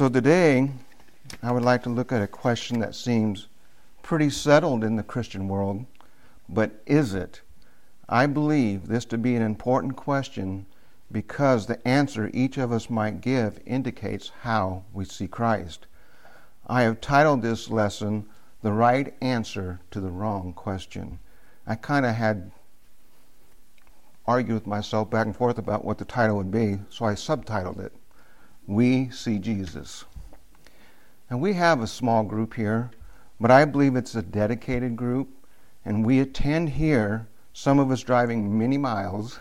So 0.00 0.08
today, 0.08 0.70
I 1.42 1.52
would 1.52 1.62
like 1.62 1.82
to 1.82 1.90
look 1.90 2.10
at 2.10 2.22
a 2.22 2.26
question 2.26 2.80
that 2.80 2.94
seems 2.94 3.48
pretty 4.02 4.30
settled 4.30 4.82
in 4.82 4.96
the 4.96 5.02
Christian 5.02 5.46
world, 5.46 5.84
but 6.48 6.82
is 6.86 7.12
it? 7.12 7.42
I 8.08 8.24
believe 8.24 8.88
this 8.88 9.04
to 9.04 9.18
be 9.18 9.36
an 9.36 9.42
important 9.42 9.96
question 9.96 10.64
because 11.12 11.66
the 11.66 11.86
answer 11.86 12.30
each 12.32 12.56
of 12.56 12.72
us 12.72 12.88
might 12.88 13.20
give 13.20 13.60
indicates 13.66 14.32
how 14.40 14.84
we 14.94 15.04
see 15.04 15.28
Christ. 15.28 15.86
I 16.66 16.80
have 16.80 17.02
titled 17.02 17.42
this 17.42 17.68
lesson, 17.68 18.24
The 18.62 18.72
Right 18.72 19.12
Answer 19.20 19.80
to 19.90 20.00
the 20.00 20.08
Wrong 20.08 20.54
Question. 20.54 21.18
I 21.66 21.74
kind 21.74 22.06
of 22.06 22.14
had 22.14 22.52
argued 24.26 24.54
with 24.54 24.66
myself 24.66 25.10
back 25.10 25.26
and 25.26 25.36
forth 25.36 25.58
about 25.58 25.84
what 25.84 25.98
the 25.98 26.06
title 26.06 26.38
would 26.38 26.50
be, 26.50 26.78
so 26.88 27.04
I 27.04 27.12
subtitled 27.12 27.80
it, 27.80 27.92
We 28.70 29.10
See 29.10 29.40
Jesus. 29.40 30.04
And 31.28 31.40
we 31.40 31.54
have 31.54 31.82
a 31.82 31.88
small 31.88 32.22
group 32.22 32.54
here, 32.54 32.92
but 33.40 33.50
I 33.50 33.64
believe 33.64 33.96
it's 33.96 34.14
a 34.14 34.22
dedicated 34.22 34.94
group, 34.94 35.28
and 35.84 36.06
we 36.06 36.20
attend 36.20 36.68
here, 36.68 37.26
some 37.52 37.80
of 37.80 37.90
us 37.90 38.00
driving 38.04 38.56
many 38.56 38.78
miles 38.78 39.40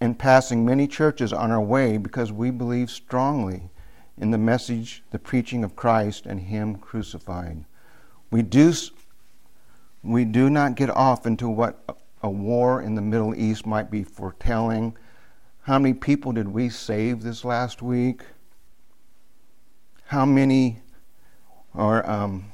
and 0.00 0.18
passing 0.18 0.66
many 0.66 0.88
churches 0.88 1.32
on 1.32 1.52
our 1.52 1.60
way 1.60 1.96
because 1.96 2.32
we 2.32 2.50
believe 2.50 2.90
strongly 2.90 3.70
in 4.18 4.32
the 4.32 4.38
message, 4.38 5.04
the 5.12 5.18
preaching 5.20 5.62
of 5.62 5.76
Christ 5.76 6.26
and 6.26 6.40
Him 6.40 6.74
crucified. 6.78 7.64
We 8.32 8.42
do, 8.42 8.72
we 10.02 10.24
do 10.24 10.50
not 10.50 10.74
get 10.74 10.90
off 10.90 11.24
into 11.24 11.48
what 11.48 11.78
a 12.20 12.30
war 12.30 12.82
in 12.82 12.96
the 12.96 13.00
Middle 13.00 13.32
East 13.36 13.64
might 13.64 13.92
be 13.92 14.02
foretelling. 14.02 14.96
How 15.66 15.80
many 15.80 15.94
people 15.94 16.30
did 16.30 16.46
we 16.46 16.68
save 16.68 17.24
this 17.24 17.44
last 17.44 17.82
week? 17.82 18.22
How 20.04 20.24
many, 20.24 20.78
or 21.74 22.08
um, 22.08 22.52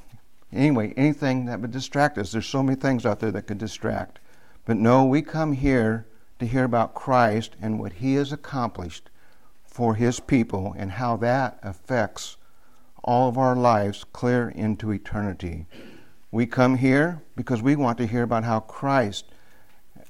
anyway, 0.51 0.95
anything 0.97 1.45
that 1.45 1.59
would 1.59 1.69
distract 1.69 2.17
us? 2.17 2.31
There's 2.31 2.47
so 2.47 2.63
many 2.63 2.75
things 2.75 3.05
out 3.05 3.19
there 3.19 3.29
that 3.29 3.45
could 3.45 3.59
distract. 3.59 4.17
But 4.65 4.77
no, 4.77 5.05
we 5.05 5.21
come 5.21 5.53
here 5.53 6.07
to 6.39 6.47
hear 6.47 6.63
about 6.63 6.95
Christ 6.95 7.55
and 7.61 7.79
what 7.79 7.93
He 7.93 8.15
has 8.15 8.31
accomplished 8.31 9.11
for 9.63 9.93
His 9.93 10.19
people 10.19 10.73
and 10.75 10.93
how 10.93 11.15
that 11.17 11.59
affects 11.61 12.37
all 13.03 13.29
of 13.29 13.37
our 13.37 13.55
lives 13.55 14.05
clear 14.11 14.49
into 14.49 14.91
eternity. 14.91 15.67
We 16.31 16.47
come 16.47 16.77
here 16.77 17.21
because 17.35 17.61
we 17.61 17.75
want 17.75 17.99
to 17.99 18.07
hear 18.07 18.23
about 18.23 18.43
how 18.43 18.61
Christ, 18.61 19.25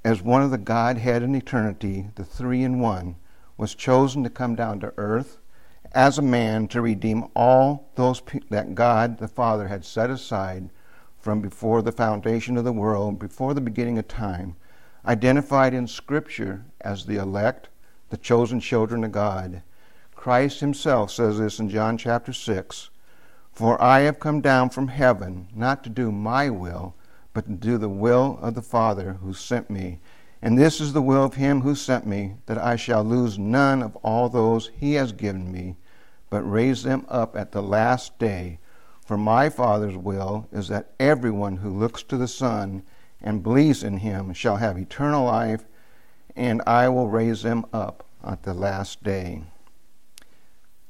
as 0.04 0.22
one 0.22 0.42
of 0.42 0.52
the 0.52 0.58
Godhead 0.58 1.24
in 1.24 1.34
eternity, 1.34 2.10
the 2.16 2.26
three 2.26 2.64
in 2.64 2.80
one, 2.80 3.16
was 3.58 3.74
chosen 3.74 4.24
to 4.24 4.30
come 4.30 4.56
down 4.56 4.80
to 4.82 4.94
earth 4.98 5.38
as 5.94 6.18
a 6.18 6.24
man 6.24 6.68
to 6.68 6.82
redeem 6.82 7.26
all 7.36 7.90
those 7.96 8.20
pe- 8.20 8.40
that 8.50 8.76
God 8.76 9.20
the 9.20 9.28
Father 9.28 9.68
had 9.68 9.86
set 9.86 10.10
aside 10.10 10.70
from 11.20 11.40
before 11.40 11.82
the 11.82 11.92
foundation 11.92 12.58
of 12.58 12.66
the 12.66 12.74
world, 12.74 13.20
before 13.20 13.54
the 13.54 13.62
beginning 13.62 13.98
of 13.98 14.08
time, 14.08 14.56
identified 15.06 15.74
in 15.74 15.88
Scripture 15.88 16.66
as 16.82 17.06
the 17.06 17.16
elect, 17.16 17.70
the 18.10 18.18
chosen 18.18 18.60
children 18.60 19.04
of 19.04 19.12
God. 19.12 19.62
Christ 20.16 20.60
himself 20.60 21.12
says 21.12 21.38
this 21.38 21.60
in 21.60 21.70
John 21.70 21.98
chapter 21.98 22.34
6 22.34 22.90
For 23.54 23.82
I 23.82 24.02
have 24.02 24.20
come 24.20 24.42
down 24.42 24.70
from 24.70 24.90
heaven 24.90 25.48
not 25.56 25.84
to 25.84 25.90
do 25.90 26.12
my 26.12 26.50
will, 26.50 26.96
but 27.34 27.46
to 27.46 27.52
do 27.52 27.78
the 27.78 27.90
will 27.90 28.40
of 28.42 28.54
the 28.54 28.62
Father 28.62 29.14
who 29.22 29.34
sent 29.34 29.70
me. 29.70 30.00
And 30.42 30.58
this 30.58 30.80
is 30.80 30.94
the 30.94 31.02
will 31.02 31.24
of 31.24 31.36
him 31.36 31.62
who 31.62 31.74
sent 31.74 32.06
me, 32.06 32.36
that 32.46 32.58
I 32.58 32.76
shall 32.76 33.04
lose 33.04 33.40
none 33.40 33.82
of 33.82 33.96
all 33.98 34.30
those 34.30 34.72
he 34.76 34.94
has 34.94 35.12
given 35.12 35.52
me, 35.52 35.76
but 36.30 36.42
raise 36.50 36.84
them 36.84 37.06
up 37.10 37.36
at 37.36 37.52
the 37.52 37.64
last 37.64 38.20
day. 38.20 38.60
For 39.06 39.18
my 39.18 39.50
Father's 39.50 39.98
will 39.98 40.48
is 40.52 40.68
that 40.68 40.94
everyone 41.00 41.58
who 41.58 41.70
looks 41.70 42.04
to 42.04 42.18
the 42.18 42.28
Son 42.28 42.84
and 43.22 43.44
believes 43.44 43.84
in 43.84 43.98
him 43.98 44.34
shall 44.34 44.58
have 44.58 44.78
eternal 44.78 45.26
life, 45.26 45.66
and 46.36 46.62
I 46.68 46.90
will 46.90 47.10
raise 47.10 47.44
them 47.44 47.66
up 47.74 48.06
at 48.24 48.44
the 48.44 48.54
last 48.54 49.04
day. 49.04 49.44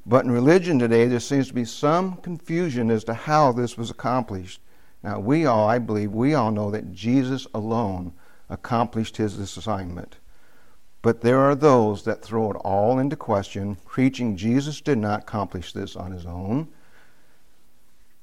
But 0.05 0.25
in 0.25 0.31
religion 0.31 0.79
today, 0.79 1.07
there 1.07 1.19
seems 1.19 1.47
to 1.47 1.53
be 1.53 1.65
some 1.65 2.17
confusion 2.17 2.89
as 2.89 3.03
to 3.05 3.13
how 3.13 3.51
this 3.51 3.77
was 3.77 3.89
accomplished. 3.89 4.59
Now, 5.03 5.19
we 5.19 5.45
all, 5.45 5.67
I 5.67 5.79
believe, 5.79 6.11
we 6.11 6.33
all 6.33 6.51
know 6.51 6.71
that 6.71 6.93
Jesus 6.93 7.45
alone 7.53 8.13
accomplished 8.49 9.17
his 9.17 9.37
assignment. 9.37 10.17
But 11.01 11.19
there 11.19 11.39
are 11.39 11.55
those 11.55 12.03
that 12.05 12.21
throw 12.21 12.51
it 12.51 12.55
all 12.63 12.97
into 12.97 13.17
question, 13.17 13.75
preaching 13.85 14.37
Jesus 14.37 14.79
did 14.79 14.97
not 14.97 15.23
accomplish 15.23 15.73
this 15.73 15.97
on 15.97 16.11
his 16.11 16.25
own. 16.25 16.69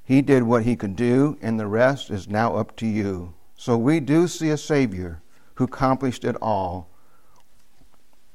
He 0.03 0.23
did 0.23 0.43
what 0.43 0.63
he 0.63 0.75
could 0.75 0.95
do, 0.95 1.37
and 1.41 1.59
the 1.59 1.67
rest 1.67 2.09
is 2.09 2.27
now 2.27 2.55
up 2.55 2.75
to 2.77 2.87
you. 2.87 3.35
So 3.55 3.77
we 3.77 3.99
do 3.99 4.27
see 4.27 4.49
a 4.49 4.57
Savior 4.57 5.21
who 5.53 5.65
accomplished 5.65 6.25
it 6.25 6.35
all, 6.41 6.89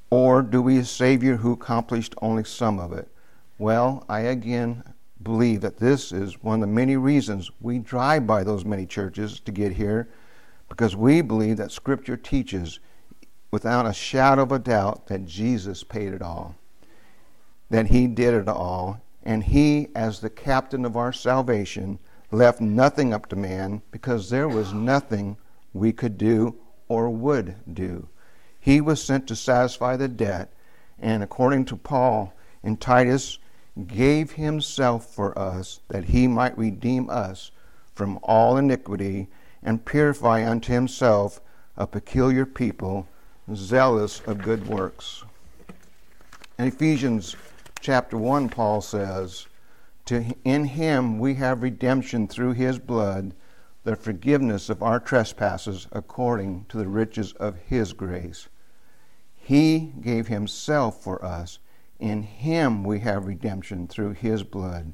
or 0.09 0.41
do 0.43 0.63
we 0.63 0.79
a 0.79 0.85
Savior 0.85 1.39
who 1.39 1.53
accomplished 1.53 2.15
only 2.23 2.45
some 2.45 2.79
of 2.79 2.93
it? 2.93 3.09
Well, 3.59 4.05
I 4.09 4.21
again 4.21 4.85
believe 5.27 5.61
that 5.61 5.79
this 5.79 6.13
is 6.13 6.41
one 6.45 6.63
of 6.63 6.69
the 6.69 6.73
many 6.73 6.97
reasons 6.97 7.51
we 7.61 7.81
drive 7.81 8.29
by 8.29 8.45
those 8.45 8.65
many 8.65 8.87
churches 8.87 9.41
to 9.41 9.51
get 9.51 9.73
here, 9.73 10.09
because 10.69 10.95
we 10.95 11.21
believe 11.21 11.57
that 11.57 11.73
Scripture 11.73 12.17
teaches 12.17 12.79
without 13.51 13.87
a 13.87 13.93
shadow 13.93 14.45
of 14.45 14.53
a 14.53 14.59
doubt 14.61 15.09
that 15.09 15.27
Jesus 15.27 15.83
paid 15.83 16.13
it 16.13 16.23
all, 16.23 16.55
that 17.71 17.89
He 17.89 18.07
did 18.07 18.35
it 18.35 18.47
all, 18.47 19.01
and 19.25 19.43
He, 19.43 19.89
as 19.97 20.21
the 20.21 20.31
captain 20.31 20.85
of 20.85 20.97
our 20.97 21.13
salvation, 21.13 21.99
left 22.31 22.61
nothing 22.61 23.13
up 23.13 23.27
to 23.27 23.37
man 23.37 23.83
because 23.91 24.31
there 24.31 24.49
was 24.49 24.73
nothing 24.73 25.37
we 25.73 25.93
could 25.93 26.17
do 26.17 26.55
or 26.87 27.11
would 27.11 27.57
do. 27.75 28.09
He 28.61 28.81
was 28.81 29.03
sent 29.03 29.27
to 29.27 29.35
satisfy 29.35 29.97
the 29.97 30.07
debt, 30.07 30.53
and 31.01 31.25
according 31.25 31.65
to 31.65 31.77
Paul 31.77 32.33
in 32.63 32.77
Titus, 32.77 33.41
gave 33.87 34.33
himself 34.33 35.15
for 35.15 35.39
us 35.39 35.81
that 35.89 36.05
he 36.05 36.27
might 36.27 36.57
redeem 36.57 37.11
us 37.11 37.51
from 37.95 38.19
all 38.23 38.57
iniquity 38.57 39.29
and 39.63 39.85
purify 39.85 40.49
unto 40.49 40.73
himself 40.73 41.41
a 41.77 41.87
peculiar 41.87 42.47
people, 42.47 43.07
zealous 43.55 44.21
of 44.21 44.43
good 44.43 44.67
works. 44.67 45.25
In 46.59 46.67
Ephesians 46.67 47.37
chapter 47.81 48.17
1, 48.17 48.49
Paul 48.49 48.81
says, 48.81 49.47
to, 50.07 50.25
in 50.45 50.65
him 50.65 51.19
we 51.19 51.35
have 51.35 51.63
redemption 51.63 52.29
through 52.29 52.53
his 52.53 52.79
blood, 52.79 53.35
the 53.85 53.97
forgiveness 53.97 54.71
of 54.71 54.83
our 54.83 54.99
trespasses 54.99 55.87
according 55.93 56.65
to 56.69 56.79
the 56.79 56.89
riches 56.89 57.33
of 57.35 57.57
his 57.67 57.93
grace. 57.93 58.49
He 59.35 59.93
gave 60.01 60.29
himself 60.29 61.03
for 61.03 61.25
us. 61.25 61.59
In 61.99 62.23
him 62.23 62.85
we 62.85 63.01
have 63.01 63.27
redemption 63.27 63.89
through 63.89 64.13
his 64.13 64.43
blood. 64.43 64.93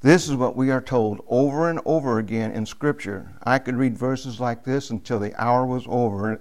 This 0.00 0.28
is 0.28 0.36
what 0.36 0.54
we 0.54 0.70
are 0.70 0.80
told 0.80 1.24
over 1.26 1.68
and 1.68 1.80
over 1.84 2.18
again 2.18 2.52
in 2.52 2.66
Scripture. 2.66 3.32
I 3.42 3.58
could 3.58 3.76
read 3.76 3.98
verses 3.98 4.38
like 4.38 4.62
this 4.62 4.90
until 4.90 5.18
the 5.18 5.34
hour 5.42 5.66
was 5.66 5.84
over 5.88 6.40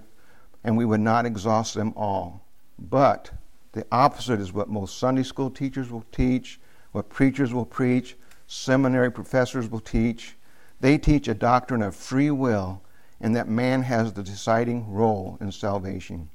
and 0.64 0.78
we 0.78 0.86
would 0.86 1.00
not 1.00 1.26
exhaust 1.26 1.74
them 1.74 1.94
all. 1.96 2.46
But 2.78 3.32
the 3.72 3.86
opposite 3.92 4.40
is 4.40 4.54
what 4.54 4.70
most 4.70 5.00
Sunday 5.00 5.24
school 5.24 5.50
teachers 5.50 5.90
will 5.90 6.06
teach, 6.12 6.60
what 6.92 7.10
preachers 7.10 7.54
will 7.54 7.66
preach, 7.66 8.18
seminary 8.48 9.12
professors 9.12 9.70
will 9.70 9.80
teach. 9.80 10.36
They 10.80 10.98
teach 10.98 11.28
a 11.28 11.34
doctrine 11.34 11.82
of 11.82 11.96
free 11.96 12.32
will 12.32 12.82
and 13.20 13.36
that 13.36 13.48
man 13.48 13.84
has 13.84 14.14
the 14.14 14.24
deciding 14.24 14.92
role 14.92 15.38
in 15.42 15.52
salvation. 15.52 16.30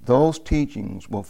Those 0.00 0.38
teachings 0.38 1.08
will 1.08 1.26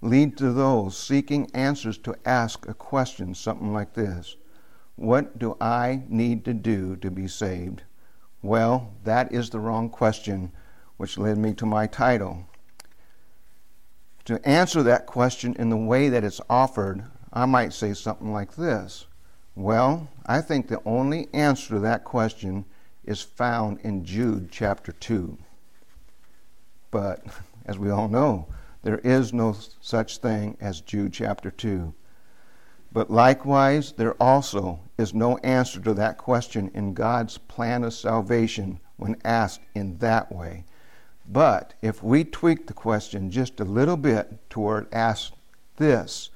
lead 0.00 0.36
to 0.38 0.52
those 0.52 0.96
seeking 0.96 1.50
answers 1.54 1.98
to 1.98 2.14
ask 2.24 2.68
a 2.68 2.74
question, 2.74 3.34
something 3.34 3.72
like 3.72 3.94
this 3.94 4.36
What 4.96 5.38
do 5.38 5.56
I 5.60 6.02
need 6.08 6.44
to 6.44 6.54
do 6.54 6.96
to 6.96 7.10
be 7.10 7.28
saved? 7.28 7.82
Well, 8.42 8.92
that 9.04 9.32
is 9.32 9.50
the 9.50 9.60
wrong 9.60 9.90
question, 9.90 10.52
which 10.96 11.18
led 11.18 11.38
me 11.38 11.54
to 11.54 11.66
my 11.66 11.86
title. 11.86 12.46
To 14.26 14.46
answer 14.46 14.82
that 14.82 15.06
question 15.06 15.54
in 15.58 15.70
the 15.70 15.76
way 15.76 16.08
that 16.08 16.22
it's 16.22 16.40
offered, 16.48 17.04
I 17.32 17.46
might 17.46 17.72
say 17.72 17.94
something 17.94 18.32
like 18.32 18.54
this 18.54 19.06
Well, 19.56 20.08
I 20.26 20.40
think 20.40 20.68
the 20.68 20.82
only 20.84 21.28
answer 21.32 21.70
to 21.70 21.80
that 21.80 22.04
question 22.04 22.64
is 23.04 23.22
found 23.22 23.80
in 23.80 24.04
Jude 24.04 24.50
chapter 24.52 24.92
2. 24.92 25.38
But 26.90 27.24
as 27.64 27.78
we 27.78 27.90
all 27.90 28.08
know, 28.08 28.46
there 28.82 28.98
is 28.98 29.32
no 29.32 29.56
such 29.80 30.18
thing 30.18 30.56
as 30.60 30.80
Jude 30.80 31.12
chapter 31.12 31.50
2. 31.50 31.92
But 32.92 33.10
likewise, 33.10 33.92
there 33.92 34.14
also 34.14 34.80
is 34.96 35.12
no 35.12 35.36
answer 35.38 35.80
to 35.80 35.92
that 35.94 36.16
question 36.16 36.70
in 36.74 36.94
God's 36.94 37.36
plan 37.36 37.84
of 37.84 37.92
salvation 37.92 38.80
when 38.96 39.20
asked 39.24 39.60
in 39.74 39.98
that 39.98 40.32
way. 40.32 40.64
But 41.28 41.74
if 41.82 42.02
we 42.02 42.24
tweak 42.24 42.66
the 42.66 42.72
question 42.72 43.30
just 43.30 43.60
a 43.60 43.64
little 43.64 43.98
bit 43.98 44.48
toward 44.48 44.92
ask 44.92 45.32
this, 45.76 46.30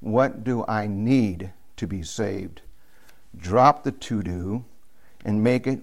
What 0.00 0.44
do 0.44 0.64
I 0.68 0.86
need 0.86 1.52
to 1.76 1.86
be 1.86 2.02
saved? 2.02 2.60
Drop 3.36 3.82
the 3.82 3.92
to 3.92 4.22
do 4.22 4.64
and 5.24 5.42
make 5.42 5.66
it 5.66 5.82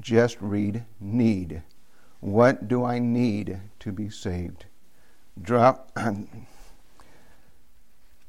just 0.00 0.40
read 0.40 0.84
need. 0.98 1.62
What 2.18 2.66
do 2.66 2.84
I 2.84 2.98
need 2.98 3.60
to 3.78 3.92
be 3.92 4.10
saved? 4.10 4.66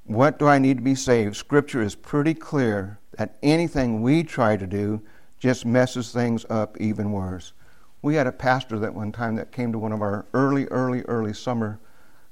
What 0.06 0.40
do 0.40 0.48
I 0.48 0.60
need 0.60 0.78
to 0.78 0.84
be 0.84 0.96
saved? 0.96 1.36
Scripture 1.36 1.81
is 1.81 1.96
pretty 1.96 2.34
clear 2.34 3.00
that 3.18 3.38
anything 3.44 4.02
we 4.02 4.24
try 4.24 4.58
to 4.58 4.68
do 4.68 5.02
just 5.40 5.66
messes 5.66 6.12
things 6.12 6.46
up 6.50 6.80
even 6.80 7.12
worse. 7.12 7.54
We 8.02 8.16
had 8.16 8.28
a 8.28 8.31
pastor 8.31 8.80
that 8.80 8.94
one 8.94 9.12
time 9.12 9.36
that 9.36 9.52
came 9.52 9.72
to 9.72 9.80
one 9.80 9.92
of 9.92 10.02
our 10.02 10.25
early, 10.34 10.66
early, 10.66 11.02
early 11.04 11.34
summer 11.34 11.80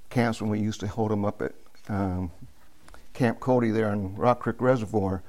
camps 0.10 0.42
when 0.42 0.50
we 0.50 0.60
used 0.60 0.80
to 0.80 0.88
hold 0.88 1.12
them 1.12 1.26
up 1.26 1.42
at 1.42 1.54
um, 1.90 2.32
Camp 3.14 3.40
Cody 3.40 3.72
there 3.72 3.92
in 3.94 4.16
Rock 4.16 4.40
Creek 4.40 4.60
Reservoir 4.60 5.22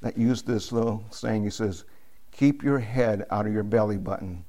that 0.00 0.16
used 0.16 0.46
this 0.46 0.72
little 0.72 1.04
saying. 1.10 1.44
He 1.44 1.50
says, 1.50 1.84
Keep 2.32 2.62
your 2.62 2.78
head 2.78 3.26
out 3.30 3.46
of 3.46 3.52
your 3.52 3.62
belly 3.62 3.96
button 3.96 4.44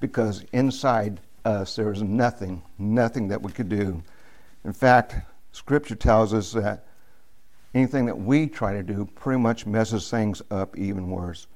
because 0.00 0.44
inside 0.52 1.20
us 1.44 1.76
there 1.76 1.92
is 1.92 2.02
nothing, 2.02 2.62
nothing 2.78 3.28
that 3.28 3.42
we 3.42 3.52
could 3.52 3.68
do. 3.68 4.02
In 4.64 4.72
fact, 4.72 5.16
Scripture 5.52 5.94
tells 5.94 6.32
us 6.32 6.52
that 6.52 6.86
anything 7.74 8.06
that 8.06 8.18
we 8.18 8.46
try 8.46 8.72
to 8.72 8.82
do 8.82 9.08
pretty 9.14 9.40
much 9.40 9.66
messes 9.66 10.10
things 10.10 10.42
up 10.50 10.76
even 10.76 11.10
worse. 11.10 11.46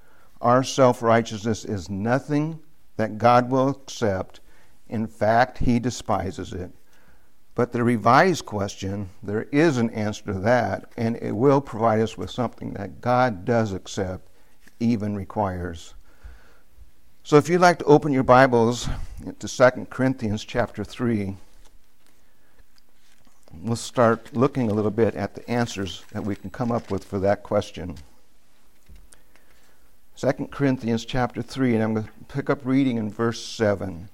Our 0.41 0.63
self 0.63 1.03
righteousness 1.03 1.65
is 1.65 1.89
nothing 1.89 2.61
that 2.97 3.19
God 3.19 3.51
will 3.51 3.69
accept. 3.69 4.41
In 4.89 5.07
fact, 5.07 5.59
He 5.59 5.79
despises 5.79 6.53
it. 6.53 6.71
But 7.55 7.73
the 7.73 7.85
revised 7.85 8.47
question, 8.47 9.11
there 9.23 9.45
is 9.53 9.79
an 9.79 9.91
answer 9.91 10.25
to 10.25 10.41
that, 10.41 10.91
and 10.97 11.17
it 11.17 11.33
will 11.33 11.61
provide 11.61 12.01
us 12.01 12.19
with 12.19 12.31
something 12.31 12.73
that 12.73 13.01
God 13.01 13.45
does 13.45 13.73
accept, 13.73 14.29
even 14.81 15.15
requires. 15.15 15.95
So 17.27 17.39
if 17.39 17.49
you'd 17.49 17.63
like 17.63 17.79
to 17.79 17.87
open 17.87 18.13
your 18.13 18.23
Bibles 18.23 18.87
to 19.39 19.49
2 19.49 19.87
Corinthians 19.89 20.45
chapter 20.45 20.85
3, 20.85 21.35
we'll 23.63 23.77
start 23.77 24.37
looking 24.37 24.71
a 24.71 24.75
little 24.75 24.91
bit 24.91 25.15
at 25.15 25.35
the 25.35 25.51
answers 25.51 26.05
that 26.13 26.23
we 26.23 26.37
can 26.37 26.51
come 26.51 26.71
up 26.71 26.91
with 26.91 27.03
for 27.03 27.19
that 27.21 27.43
question. 27.43 27.97
2 30.19 30.49
Corinthians 30.51 31.07
chapter 31.07 31.41
3, 31.41 31.77
and 31.77 31.83
I'm 31.83 31.95
going 31.95 32.05
to 32.05 32.13
pick 32.29 32.51
up 32.51 32.61
reading 32.63 32.99
in 32.99 33.09
verse 33.09 33.43
7. 33.43 34.11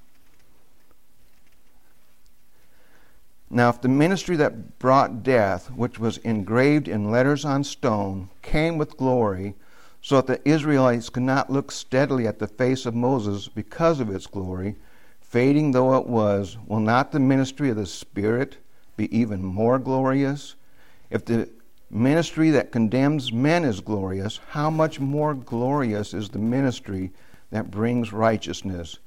Now, 3.50 3.70
if 3.70 3.80
the 3.80 3.88
ministry 3.88 4.36
that 4.36 4.78
brought 4.78 5.24
death, 5.24 5.68
which 5.72 5.98
was 5.98 6.18
engraved 6.18 6.86
in 6.86 7.10
letters 7.10 7.44
on 7.44 7.64
stone, 7.64 8.28
came 8.40 8.78
with 8.78 8.96
glory, 8.96 9.56
so 10.02 10.16
that 10.16 10.26
the 10.26 10.48
Israelites 10.48 11.10
could 11.10 11.22
not 11.22 11.50
look 11.50 11.70
steadily 11.70 12.26
at 12.26 12.38
the 12.38 12.46
face 12.46 12.86
of 12.86 12.94
Moses 12.94 13.48
because 13.48 14.00
of 14.00 14.10
its 14.10 14.26
glory, 14.26 14.76
fading 15.20 15.72
though 15.72 15.96
it 15.96 16.06
was, 16.06 16.56
will 16.66 16.80
not 16.80 17.12
the 17.12 17.20
ministry 17.20 17.70
of 17.70 17.76
the 17.76 17.86
Spirit 17.86 18.56
be 18.96 19.14
even 19.16 19.44
more 19.44 19.78
glorious? 19.78 20.54
If 21.10 21.24
the 21.24 21.50
ministry 21.90 22.50
that 22.50 22.72
condemns 22.72 23.32
men 23.32 23.64
is 23.64 23.80
glorious, 23.80 24.40
how 24.48 24.70
much 24.70 25.00
more 25.00 25.34
glorious 25.34 26.14
is 26.14 26.28
the 26.28 26.38
ministry 26.38 27.10
that 27.50 27.70
brings 27.70 28.12
righteousness? 28.12 28.98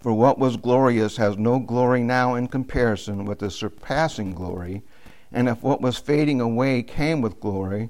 For 0.00 0.12
what 0.12 0.38
was 0.38 0.56
glorious 0.56 1.16
has 1.16 1.38
no 1.38 1.60
glory 1.60 2.02
now 2.02 2.34
in 2.34 2.48
comparison 2.48 3.24
with 3.24 3.38
the 3.38 3.50
surpassing 3.50 4.34
glory. 4.34 4.82
And 5.30 5.48
if 5.48 5.62
what 5.62 5.80
was 5.80 5.96
fading 5.96 6.40
away 6.40 6.82
came 6.82 7.20
with 7.20 7.38
glory, 7.38 7.88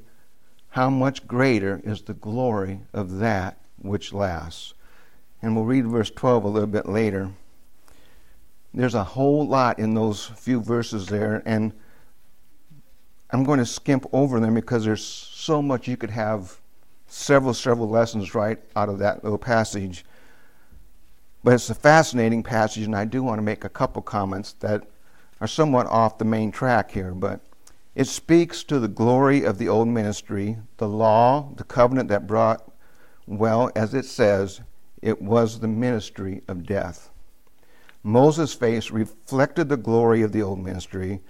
how 0.72 0.88
much 0.88 1.26
greater 1.26 1.82
is 1.84 2.00
the 2.00 2.14
glory 2.14 2.80
of 2.94 3.19
that 3.19 3.58
which 3.82 4.14
lasts? 4.14 4.72
And 5.42 5.54
we'll 5.54 5.66
read 5.66 5.86
verse 5.86 6.10
12 6.10 6.44
a 6.44 6.48
little 6.48 6.66
bit 6.66 6.88
later. 6.88 7.30
There's 8.72 8.94
a 8.94 9.04
whole 9.04 9.46
lot 9.46 9.78
in 9.78 9.92
those 9.92 10.24
few 10.24 10.62
verses 10.62 11.08
there, 11.08 11.42
and 11.44 11.74
I'm 13.28 13.44
going 13.44 13.58
to 13.58 13.66
skimp 13.66 14.06
over 14.14 14.40
them 14.40 14.54
because 14.54 14.86
there's 14.86 15.04
so 15.04 15.60
much 15.60 15.88
you 15.88 15.98
could 15.98 16.10
have 16.10 16.58
several, 17.06 17.52
several 17.52 17.90
lessons 17.90 18.34
right 18.34 18.58
out 18.74 18.88
of 18.88 18.98
that 19.00 19.22
little 19.22 19.36
passage. 19.36 20.06
But 21.44 21.52
it's 21.52 21.69
a 21.69 21.74
fascinating 21.74 22.42
passage, 22.42 22.84
and 22.84 22.96
I 22.96 23.04
do 23.04 23.22
want 23.22 23.36
to 23.36 23.42
make 23.42 23.64
a 23.64 23.69
couple 23.69 24.00
comments 24.00 24.54
that 24.60 24.84
are 25.38 25.46
somewhat 25.46 25.86
off 25.88 26.16
the 26.16 26.24
main 26.24 26.50
track 26.50 26.92
here. 26.92 27.12
But 27.12 27.42
it 27.94 28.06
speaks 28.06 28.64
to 28.64 28.78
the 28.78 28.88
glory 28.88 29.44
of 29.44 29.58
the 29.58 29.68
old 29.68 29.88
ministry, 29.88 30.58
the 30.78 30.88
law, 30.88 31.52
the 31.56 31.64
covenant 31.64 32.08
that 32.08 32.26
brought, 32.26 32.70
well, 33.26 33.70
as 33.76 33.92
it 33.94 34.04
says, 34.04 34.60
it 35.02 35.20
was 35.20 35.60
the 35.60 35.68
ministry 35.68 36.42
of 36.48 36.64
death. 36.66 37.10
Moses' 38.02 38.54
face 38.54 38.90
reflected 38.90 39.68
the 39.68 39.76
glory 39.76 40.22
of 40.22 40.32
the 40.32 40.42
old 40.42 40.58
ministry, 40.58 41.20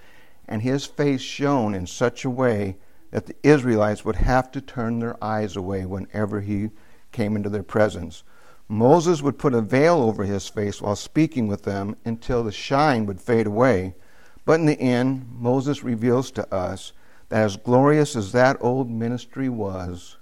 and 0.48 0.62
his 0.62 0.86
face 0.86 1.20
shone 1.20 1.74
in 1.74 1.86
such 1.86 2.24
a 2.24 2.30
way 2.30 2.76
that 3.10 3.26
the 3.26 3.36
Israelites 3.42 4.04
would 4.04 4.16
have 4.16 4.50
to 4.52 4.60
turn 4.60 4.98
their 4.98 5.22
eyes 5.22 5.56
away 5.56 5.84
whenever 5.84 6.40
he 6.40 6.70
came 7.12 7.36
into 7.36 7.50
their 7.50 7.62
presence. 7.62 8.22
Moses 8.68 9.20
would 9.20 9.38
put 9.38 9.52
a 9.52 9.60
veil 9.60 9.96
over 9.96 10.24
his 10.24 10.48
face 10.48 10.80
while 10.80 10.96
speaking 10.96 11.46
with 11.46 11.64
them 11.64 11.94
until 12.04 12.42
the 12.42 12.52
shine 12.52 13.04
would 13.04 13.20
fade 13.20 13.46
away. 13.46 13.94
But 14.44 14.60
in 14.60 14.66
the 14.66 14.80
end, 14.80 15.26
Moses 15.38 15.84
reveals 15.84 16.30
to 16.32 16.54
us 16.54 16.92
that 17.28 17.44
as 17.44 17.56
glorious 17.56 18.16
as 18.16 18.32
that 18.32 18.56
old 18.60 18.90
ministry 18.90 19.48
was, 19.48 20.16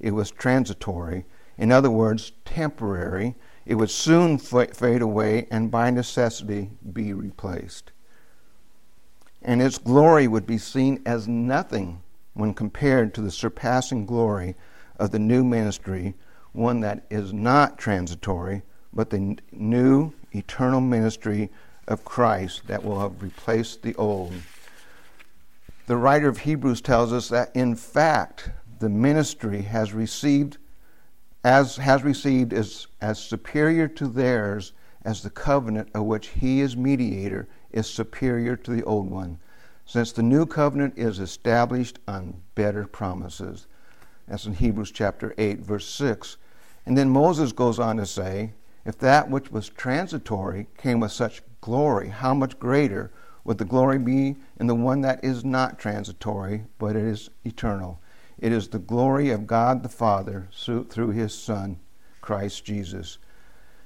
it 0.00 0.10
was 0.12 0.30
transitory. 0.30 1.24
In 1.56 1.70
other 1.70 1.90
words, 1.90 2.32
temporary. 2.44 3.36
It 3.64 3.76
would 3.76 3.90
soon 3.90 4.38
fade 4.38 5.02
away 5.02 5.46
and 5.50 5.70
by 5.70 5.90
necessity 5.90 6.70
be 6.92 7.12
replaced. 7.12 7.92
And 9.40 9.62
its 9.62 9.78
glory 9.78 10.26
would 10.26 10.46
be 10.46 10.58
seen 10.58 11.00
as 11.06 11.28
nothing 11.28 12.02
when 12.34 12.54
compared 12.54 13.14
to 13.14 13.20
the 13.20 13.30
surpassing 13.30 14.06
glory 14.06 14.56
of 14.98 15.10
the 15.10 15.18
new 15.18 15.44
ministry 15.44 16.14
one 16.52 16.80
that 16.80 17.04
is 17.10 17.32
not 17.32 17.78
transitory, 17.78 18.62
but 18.92 19.10
the 19.10 19.38
new 19.52 20.12
eternal 20.32 20.80
ministry 20.80 21.50
of 21.88 22.04
Christ 22.04 22.66
that 22.66 22.84
will 22.84 23.00
have 23.00 23.22
replaced 23.22 23.82
the 23.82 23.94
old. 23.96 24.32
The 25.86 25.96
writer 25.96 26.28
of 26.28 26.38
Hebrews 26.38 26.80
tells 26.80 27.12
us 27.12 27.28
that 27.28 27.54
in 27.54 27.74
fact 27.74 28.50
the 28.78 28.88
ministry 28.88 29.62
has 29.62 29.92
received 29.92 30.58
as 31.44 31.76
has 31.76 32.04
received 32.04 32.52
as, 32.52 32.86
as 33.00 33.18
superior 33.18 33.88
to 33.88 34.06
theirs 34.06 34.72
as 35.04 35.22
the 35.22 35.30
covenant 35.30 35.88
of 35.94 36.04
which 36.04 36.28
he 36.28 36.60
is 36.60 36.76
mediator 36.76 37.48
is 37.72 37.88
superior 37.88 38.56
to 38.56 38.70
the 38.70 38.84
old 38.84 39.10
one, 39.10 39.38
since 39.84 40.12
the 40.12 40.22
new 40.22 40.46
covenant 40.46 40.94
is 40.96 41.18
established 41.18 41.98
on 42.06 42.40
better 42.54 42.86
promises. 42.86 43.66
That's 44.28 44.46
in 44.46 44.54
Hebrews 44.54 44.92
chapter 44.92 45.34
8, 45.36 45.58
verse 45.58 45.86
6. 45.86 46.36
And 46.86 46.96
then 46.96 47.10
Moses 47.10 47.52
goes 47.52 47.78
on 47.78 47.96
to 47.96 48.06
say, 48.06 48.52
if 48.84 48.98
that 48.98 49.30
which 49.30 49.50
was 49.50 49.68
transitory 49.68 50.66
came 50.76 51.00
with 51.00 51.12
such 51.12 51.42
glory, 51.62 52.10
how 52.10 52.34
much 52.34 52.58
greater 52.58 53.10
would 53.44 53.56
the 53.56 53.64
glory 53.64 53.98
be 53.98 54.36
in 54.60 54.66
the 54.66 54.74
one 54.74 55.00
that 55.00 55.24
is 55.24 55.44
not 55.44 55.78
transitory, 55.78 56.64
but 56.78 56.94
it 56.94 57.04
is 57.04 57.30
eternal? 57.44 57.98
It 58.38 58.52
is 58.52 58.68
the 58.68 58.78
glory 58.78 59.30
of 59.30 59.46
God 59.46 59.82
the 59.82 59.88
Father 59.88 60.48
through 60.52 61.10
his 61.12 61.32
Son, 61.32 61.78
Christ 62.20 62.64
Jesus. 62.64 63.18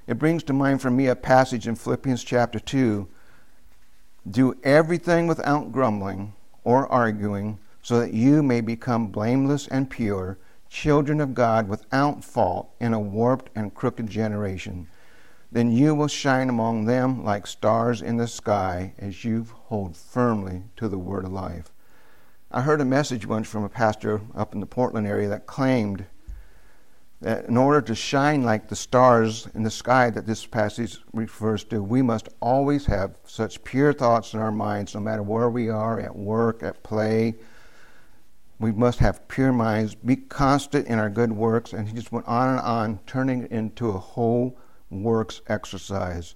It 0.07 0.17
brings 0.17 0.43
to 0.43 0.53
mind 0.53 0.81
for 0.81 0.89
me 0.89 1.07
a 1.07 1.15
passage 1.15 1.67
in 1.67 1.75
Philippians 1.75 2.23
chapter 2.23 2.59
2 2.59 3.07
Do 4.29 4.55
everything 4.63 5.27
without 5.27 5.71
grumbling 5.71 6.33
or 6.63 6.91
arguing, 6.91 7.59
so 7.81 7.99
that 7.99 8.13
you 8.13 8.43
may 8.43 8.59
become 8.59 9.07
blameless 9.07 9.67
and 9.67 9.89
pure 9.89 10.37
children 10.69 11.21
of 11.21 11.33
God 11.33 11.69
without 11.69 12.23
fault 12.23 12.69
in 12.79 12.93
a 12.93 12.99
warped 12.99 13.49
and 13.55 13.73
crooked 13.73 14.09
generation. 14.09 14.87
Then 15.51 15.71
you 15.71 15.95
will 15.95 16.07
shine 16.07 16.49
among 16.49 16.85
them 16.85 17.23
like 17.23 17.47
stars 17.47 18.01
in 18.01 18.17
the 18.17 18.27
sky 18.27 18.93
as 18.97 19.23
you 19.23 19.45
hold 19.65 19.95
firmly 19.95 20.63
to 20.75 20.89
the 20.89 20.97
word 20.97 21.25
of 21.25 21.31
life. 21.31 21.71
I 22.51 22.61
heard 22.61 22.81
a 22.81 22.85
message 22.85 23.25
once 23.25 23.47
from 23.47 23.63
a 23.63 23.69
pastor 23.69 24.21
up 24.35 24.53
in 24.53 24.59
the 24.59 24.65
Portland 24.65 25.07
area 25.07 25.27
that 25.29 25.47
claimed 25.47 26.05
that 27.21 27.45
in 27.45 27.57
order 27.57 27.81
to 27.81 27.95
shine 27.95 28.43
like 28.43 28.67
the 28.67 28.75
stars 28.75 29.47
in 29.55 29.63
the 29.63 29.71
sky 29.71 30.09
that 30.09 30.27
this 30.27 30.45
passage 30.45 30.99
refers 31.13 31.63
to, 31.65 31.81
we 31.81 32.01
must 32.01 32.29
always 32.41 32.85
have 32.85 33.17
such 33.25 33.63
pure 33.63 33.91
thoughts 33.91 34.33
in 34.33 34.39
our 34.39 34.51
minds, 34.51 34.93
no 34.93 35.01
matter 35.01 35.23
where 35.23 35.49
we 35.49 35.69
are 35.69 35.99
at 35.99 36.15
work, 36.15 36.61
at 36.61 36.83
play, 36.83 37.35
we 38.59 38.71
must 38.71 38.99
have 38.99 39.27
pure 39.27 39.53
minds, 39.53 39.95
be 39.95 40.15
constant 40.15 40.87
in 40.87 40.99
our 40.99 41.09
good 41.09 41.31
works. 41.31 41.73
And 41.73 41.87
he 41.87 41.95
just 41.95 42.11
went 42.11 42.27
on 42.27 42.49
and 42.49 42.59
on, 42.59 42.99
turning 43.05 43.43
it 43.43 43.51
into 43.51 43.89
a 43.89 43.97
whole 43.97 44.57
works 44.89 45.41
exercise. 45.47 46.35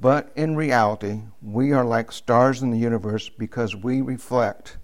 But 0.00 0.32
in 0.34 0.56
reality, 0.56 1.22
we 1.42 1.72
are 1.72 1.84
like 1.84 2.12
stars 2.12 2.62
in 2.62 2.70
the 2.70 2.78
universe 2.78 3.28
because 3.28 3.76
we 3.76 4.00
reflect 4.00 4.78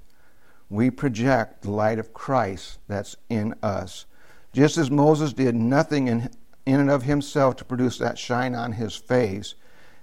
we 0.69 0.91
project 0.91 1.63
the 1.63 1.71
light 1.71 1.99
of 1.99 2.13
Christ 2.13 2.79
that's 2.89 3.17
in 3.29 3.55
us. 3.63 4.07
Just 4.53 4.77
as 4.79 4.91
Moses 4.91 5.33
did 5.33 5.55
nothing 5.55 6.09
in, 6.09 6.31
in 6.65 6.81
and 6.81 6.91
of 6.91 7.05
himself 7.05 7.57
to 7.57 7.65
produce 7.65 7.99
that 7.99 8.19
shine 8.19 8.55
on 8.55 8.73
his 8.73 8.97
face, 8.97 9.55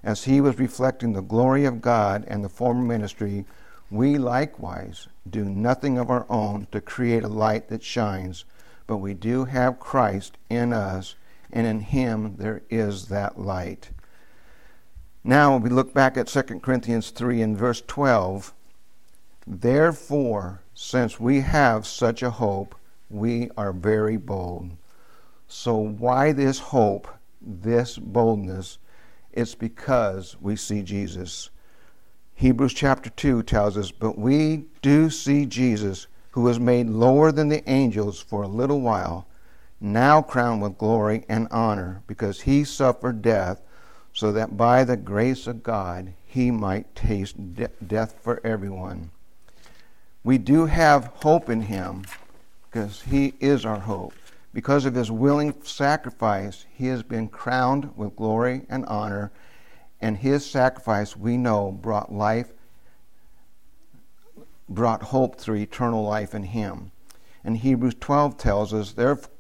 as 0.03 0.24
he 0.24 0.39
was 0.39 0.60
reflecting 0.60 1.13
the 1.13 1.22
glory 1.22 1.65
of 1.65 1.81
God 1.81 2.24
and 2.27 2.43
the 2.43 2.50
former 2.50 2.81
ministry, 2.81 3.45
we 3.89 4.17
likewise 4.17 5.07
do 5.29 5.43
nothing 5.45 5.98
of 5.98 6.10
our 6.10 6.25
own 6.29 6.67
to 6.72 6.81
create 6.81 7.24
a 7.24 7.29
light 7.29 7.67
that 7.69 7.83
shines, 7.83 8.45
but 8.88 8.98
we 8.98 9.13
do 9.13 9.45
have 9.45 9.79
Christ 9.79 10.38
in 10.50 10.72
us, 10.72 11.15
and 11.53 11.67
in 11.67 11.79
him 11.79 12.36
there 12.38 12.63
is 12.69 13.07
that 13.07 13.39
light. 13.39 13.91
Now, 15.24 15.55
we 15.55 15.69
look 15.69 15.93
back 15.93 16.17
at 16.17 16.27
2 16.27 16.60
Corinthians 16.60 17.12
3 17.12 17.41
and 17.41 17.57
verse 17.57 17.81
12. 17.88 18.53
Therefore, 19.48 20.62
since 20.74 21.19
we 21.19 21.41
have 21.41 21.88
such 21.88 22.22
a 22.22 22.31
hope, 22.31 22.75
we 23.10 23.50
are 23.55 23.72
very 23.72 24.17
bold. 24.17 24.72
So, 25.48 25.77
why 25.77 26.33
this 26.33 26.60
hope, 26.60 27.07
this 27.39 27.98
boldness? 27.98 28.79
It's 29.31 29.55
because 29.55 30.36
we 30.41 30.55
see 30.55 30.81
Jesus. 30.81 31.51
Hebrews 32.36 32.74
chapter 32.74 33.10
2 33.12 33.43
tells 33.43 33.77
us, 33.77 33.91
But 33.91 34.17
we 34.17 34.65
do 34.81 35.10
see 35.10 35.45
Jesus, 35.45 36.07
who 36.31 36.41
was 36.41 36.60
made 36.60 36.89
lower 36.89 37.31
than 37.31 37.50
the 37.50 37.67
angels 37.69 38.19
for 38.19 38.41
a 38.41 38.48
little 38.48 38.81
while, 38.81 39.27
now 39.83 40.21
crowned 40.21 40.61
with 40.61 40.77
glory 40.77 41.25
and 41.27 41.47
honor, 41.51 42.01
because 42.07 42.41
he 42.41 42.63
suffered 42.63 43.21
death 43.21 43.61
so 44.13 44.31
that 44.31 44.55
by 44.55 44.83
the 44.83 44.95
grace 44.95 45.45
of 45.45 45.63
God 45.63 46.13
he 46.25 46.51
might 46.51 46.95
taste 46.95 47.55
de- 47.55 47.69
death 47.85 48.15
for 48.21 48.39
everyone. 48.43 49.11
We 50.23 50.37
do 50.37 50.67
have 50.67 51.07
hope 51.15 51.49
in 51.49 51.63
him 51.63 52.05
because 52.63 53.01
he 53.01 53.33
is 53.39 53.65
our 53.65 53.79
hope. 53.79 54.13
Because 54.53 54.85
of 54.85 54.95
his 54.95 55.11
willing 55.11 55.53
sacrifice, 55.63 56.65
he 56.73 56.87
has 56.87 57.03
been 57.03 57.27
crowned 57.27 57.97
with 57.97 58.15
glory 58.15 58.61
and 58.69 58.85
honor, 58.85 59.31
and 59.99 60.17
his 60.17 60.45
sacrifice, 60.45 61.17
we 61.17 61.37
know, 61.37 61.71
brought 61.71 62.13
life, 62.13 62.51
brought 64.69 65.01
hope 65.03 65.39
through 65.39 65.57
eternal 65.57 66.03
life 66.03 66.33
in 66.33 66.43
him. 66.43 66.91
And 67.43 67.57
Hebrews 67.57 67.95
12 67.99 68.37
tells 68.37 68.73
us, 68.73 68.91
Therefore, 68.93 69.32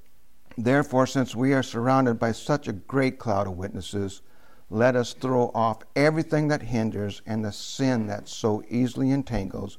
since 1.05 1.35
we 1.35 1.53
are 1.53 1.63
surrounded 1.63 2.19
by 2.19 2.31
such 2.31 2.67
a 2.67 2.73
great 2.73 3.17
cloud 3.17 3.47
of 3.47 3.57
witnesses, 3.57 4.21
let 4.69 4.95
us 4.95 5.13
throw 5.13 5.51
off 5.53 5.83
everything 5.95 6.47
that 6.47 6.61
hinders 6.61 7.21
and 7.25 7.43
the 7.43 7.51
sin 7.51 8.07
that 8.07 8.27
so 8.27 8.63
easily 8.69 9.11
entangles, 9.11 9.77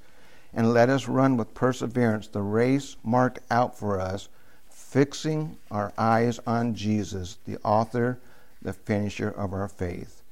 and 0.52 0.72
let 0.72 0.88
us 0.88 1.08
run 1.08 1.36
with 1.36 1.54
perseverance 1.54 2.28
the 2.28 2.42
race 2.42 2.96
marked 3.02 3.40
out 3.50 3.76
for 3.78 4.00
us, 4.00 4.28
fixing 4.68 5.56
our 5.70 5.92
eyes 5.98 6.38
on 6.46 6.74
Jesus, 6.74 7.38
the 7.44 7.58
author, 7.64 8.20
the 8.62 8.72
finisher 8.72 9.28
of 9.30 9.52
our 9.52 9.68
faith. 9.68 10.22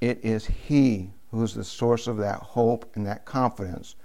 It 0.00 0.22
is 0.22 0.46
He 0.46 1.10
who 1.30 1.42
is 1.42 1.54
the 1.54 1.64
source 1.64 2.06
of 2.06 2.18
that 2.18 2.40
hope 2.40 2.94
and 2.94 3.06
that 3.06 3.24
confidence. 3.24 3.96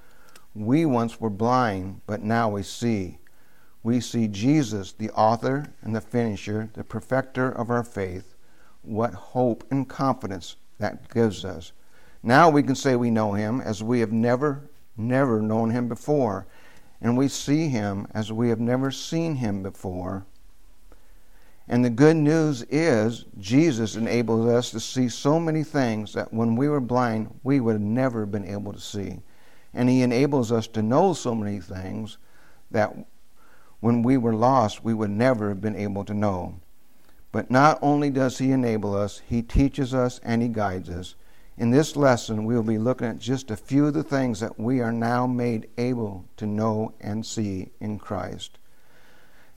We 0.56 0.86
once 0.86 1.20
were 1.22 1.30
blind, 1.30 2.02
but 2.08 2.24
now 2.24 2.50
we 2.50 2.64
see. 2.64 3.19
We 3.84 4.02
see 4.02 4.28
Jesus, 4.28 4.92
the 4.92 5.10
author 5.12 5.72
and 5.82 5.96
the 5.96 6.02
finisher, 6.02 6.70
the 6.74 6.84
perfecter 6.84 7.50
of 7.50 7.70
our 7.70 7.84
faith 7.84 8.36
what 8.82 9.14
hope 9.14 9.64
and 9.72 9.88
confidence 9.88 10.56
that 10.80 11.10
gives 11.10 11.44
us. 11.44 11.72
Now 12.24 12.50
we 12.50 12.64
can 12.64 12.76
say 12.76 12.96
we 12.96 13.12
know 13.12 13.34
him 13.34 13.62
as 13.62 13.84
we 13.84 14.00
have 14.00 14.12
never, 14.12 14.70
never 14.98 15.42
known 15.42 15.70
him 15.70 15.88
before. 15.88 16.48
And 17.02 17.18
we 17.18 17.28
see 17.28 17.70
him 17.70 18.08
as 18.14 18.32
we 18.32 18.50
have 18.50 18.60
never 18.60 18.92
seen 18.92 19.36
him 19.36 19.64
before. 19.64 20.26
And 21.68 21.86
the 21.86 21.90
good 21.90 22.18
news 22.18 22.64
is, 22.64 23.26
Jesus 23.38 23.96
enables 23.96 24.48
us 24.48 24.72
to 24.72 24.80
see 24.80 25.08
so 25.08 25.40
many 25.40 25.64
things 25.64 26.14
that 26.14 26.34
when 26.34 26.56
we 26.56 26.68
were 26.68 26.82
blind, 26.82 27.40
we 27.44 27.60
would 27.60 27.74
have 27.74 27.82
never 27.82 28.26
been 28.26 28.44
able 28.44 28.74
to 28.74 28.80
see. 28.80 29.20
And 29.74 29.88
He 29.88 30.02
enables 30.02 30.52
us 30.52 30.66
to 30.70 30.82
know 30.82 31.14
so 31.14 31.36
many 31.36 31.60
things 31.60 32.18
that 32.72 32.96
when 33.80 34.04
we 34.04 34.18
were 34.18 34.36
lost, 34.36 34.84
we 34.84 34.94
would 34.94 35.10
never 35.10 35.50
have 35.50 35.62
been 35.62 35.76
able 35.76 36.04
to 36.06 36.14
know. 36.14 36.60
But 37.32 37.52
not 37.52 37.80
only 37.82 38.10
does 38.10 38.38
He 38.38 38.52
enable 38.52 38.96
us, 38.96 39.22
He 39.28 39.42
teaches 39.42 39.94
us 39.94 40.20
and 40.24 40.42
He 40.42 40.48
guides 40.48 40.90
us. 40.90 41.16
In 41.58 41.72
this 41.72 41.96
lesson, 41.96 42.46
we 42.46 42.56
will 42.56 42.64
be 42.64 42.78
looking 42.78 43.08
at 43.08 43.20
just 43.20 43.52
a 43.52 43.58
few 43.58 43.88
of 43.88 43.94
the 43.94 44.04
things 44.04 44.40
that 44.40 44.60
we 44.60 44.80
are 44.80 44.92
now 44.92 45.28
made 45.28 45.70
able 45.78 46.26
to 46.38 46.46
know 46.46 46.94
and 47.02 47.26
see 47.26 47.70
in 47.80 48.00
Christ. 48.00 48.58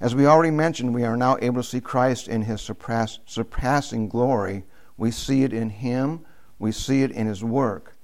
As 0.01 0.15
we 0.15 0.27
already 0.27 0.51
mentioned, 0.51 0.95
we 0.95 1.05
are 1.05 1.17
now 1.17 1.39
able 1.41 1.63
to 1.63 1.69
see 1.69 1.81
Christ 1.81 2.27
in 2.27 2.43
His 2.43 2.61
surpass, 2.61 3.21
surpassing 3.25 4.09
glory. 4.09 4.65
We 4.97 5.13
see 5.13 5.45
it 5.45 5.53
in 5.53 5.71
Him, 5.71 6.25
we 6.59 6.73
see 6.73 7.03
it 7.03 7.13
in 7.13 7.27
His 7.27 7.45
work. 7.45 7.97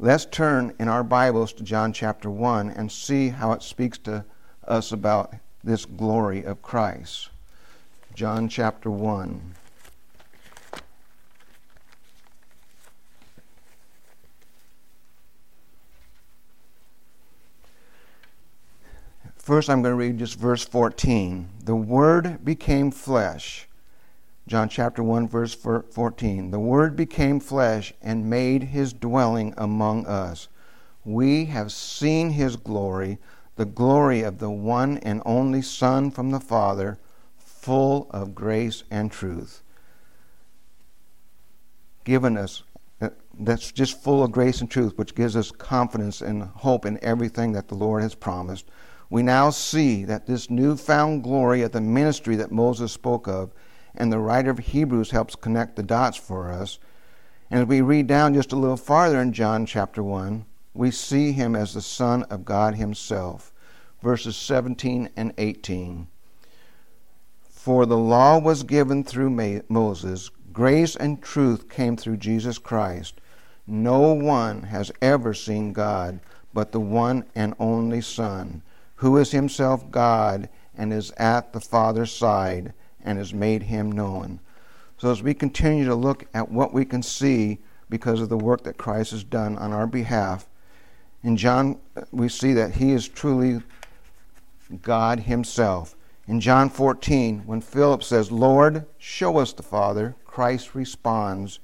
Let's 0.00 0.26
turn 0.26 0.74
in 0.80 0.88
our 0.88 1.04
Bibles 1.04 1.52
to 1.54 1.62
John 1.62 1.92
chapter 1.92 2.28
1 2.28 2.70
and 2.70 2.90
see 2.90 3.28
how 3.28 3.52
it 3.52 3.62
speaks 3.62 3.98
to 3.98 4.24
us 4.66 4.90
about 4.90 5.34
this 5.64 5.86
glory 5.86 6.44
of 6.44 6.62
Christ. 6.62 7.30
John 8.14 8.48
chapter 8.48 8.90
1. 8.90 9.54
First, 19.36 19.68
I'm 19.68 19.82
going 19.82 19.92
to 19.92 19.96
read 19.96 20.18
just 20.18 20.38
verse 20.38 20.64
14. 20.64 21.48
The 21.64 21.74
Word 21.74 22.44
became 22.44 22.90
flesh. 22.90 23.68
John 24.46 24.68
chapter 24.68 25.02
1, 25.02 25.28
verse 25.28 25.54
14. 25.54 26.50
The 26.50 26.58
Word 26.58 26.96
became 26.96 27.40
flesh 27.40 27.92
and 28.00 28.30
made 28.30 28.62
his 28.62 28.92
dwelling 28.92 29.52
among 29.58 30.06
us. 30.06 30.48
We 31.04 31.46
have 31.46 31.72
seen 31.72 32.30
his 32.30 32.56
glory, 32.56 33.18
the 33.56 33.64
glory 33.64 34.22
of 34.22 34.38
the 34.38 34.50
one 34.50 34.98
and 34.98 35.22
only 35.24 35.62
Son 35.62 36.10
from 36.10 36.30
the 36.30 36.40
Father 36.40 36.98
full 37.36 38.08
of 38.10 38.34
grace 38.34 38.84
and 38.90 39.10
truth. 39.10 39.62
Given 42.04 42.36
us, 42.36 42.62
uh, 43.00 43.10
that's 43.38 43.72
just 43.72 44.02
full 44.02 44.22
of 44.22 44.32
grace 44.32 44.60
and 44.60 44.70
truth, 44.70 44.98
which 44.98 45.14
gives 45.14 45.36
us 45.36 45.50
confidence 45.50 46.20
and 46.20 46.42
hope 46.42 46.84
in 46.84 47.02
everything 47.02 47.52
that 47.52 47.68
the 47.68 47.74
Lord 47.74 48.02
has 48.02 48.14
promised. 48.14 48.68
We 49.08 49.22
now 49.22 49.50
see 49.50 50.04
that 50.04 50.26
this 50.26 50.50
newfound 50.50 51.22
glory 51.22 51.62
of 51.62 51.72
the 51.72 51.80
ministry 51.80 52.36
that 52.36 52.52
Moses 52.52 52.92
spoke 52.92 53.28
of, 53.28 53.52
and 53.94 54.12
the 54.12 54.18
writer 54.18 54.50
of 54.50 54.58
Hebrews 54.58 55.12
helps 55.12 55.36
connect 55.36 55.76
the 55.76 55.82
dots 55.82 56.16
for 56.16 56.50
us. 56.50 56.78
And 57.50 57.60
as 57.60 57.66
we 57.68 57.80
read 57.80 58.06
down 58.06 58.34
just 58.34 58.52
a 58.52 58.56
little 58.56 58.76
farther 58.76 59.20
in 59.20 59.32
John 59.32 59.66
chapter 59.66 60.02
1, 60.02 60.44
we 60.74 60.90
see 60.90 61.32
him 61.32 61.56
as 61.56 61.72
the 61.72 61.80
Son 61.80 62.24
of 62.24 62.44
God 62.44 62.74
Himself. 62.74 63.52
Verses 64.02 64.36
17 64.36 65.08
and 65.16 65.32
18. 65.38 66.08
For 67.48 67.86
the 67.86 67.96
law 67.96 68.38
was 68.38 68.62
given 68.64 69.04
through 69.04 69.62
Moses, 69.70 70.30
grace 70.52 70.94
and 70.94 71.22
truth 71.22 71.70
came 71.70 71.96
through 71.96 72.18
Jesus 72.18 72.58
Christ. 72.58 73.20
No 73.66 74.12
one 74.12 74.64
has 74.64 74.92
ever 75.00 75.32
seen 75.32 75.72
God 75.72 76.20
but 76.54 76.70
the 76.70 76.80
one 76.80 77.24
and 77.34 77.54
only 77.58 78.00
Son, 78.00 78.62
who 78.96 79.16
is 79.18 79.32
himself 79.32 79.90
God 79.90 80.48
and 80.76 80.92
is 80.92 81.10
at 81.12 81.52
the 81.52 81.60
Father's 81.60 82.12
side 82.12 82.72
and 83.02 83.18
has 83.18 83.34
made 83.34 83.64
him 83.64 83.90
known. 83.90 84.40
So, 84.96 85.10
as 85.10 85.22
we 85.22 85.34
continue 85.34 85.84
to 85.84 85.94
look 85.94 86.24
at 86.32 86.50
what 86.50 86.72
we 86.72 86.84
can 86.84 87.02
see 87.02 87.58
because 87.90 88.20
of 88.20 88.28
the 88.28 88.38
work 88.38 88.62
that 88.62 88.78
Christ 88.78 89.10
has 89.10 89.24
done 89.24 89.58
on 89.58 89.72
our 89.72 89.88
behalf, 89.88 90.48
in 91.24 91.38
John, 91.38 91.78
we 92.12 92.28
see 92.28 92.52
that 92.52 92.74
he 92.74 92.92
is 92.92 93.08
truly 93.08 93.62
God 94.82 95.20
himself. 95.20 95.96
In 96.28 96.38
John 96.38 96.68
14, 96.68 97.40
when 97.46 97.62
Philip 97.62 98.02
says, 98.02 98.30
Lord, 98.30 98.84
show 98.98 99.38
us 99.38 99.52
the 99.54 99.62
Father, 99.62 100.14
Christ 100.26 100.74
responds, 100.74 101.60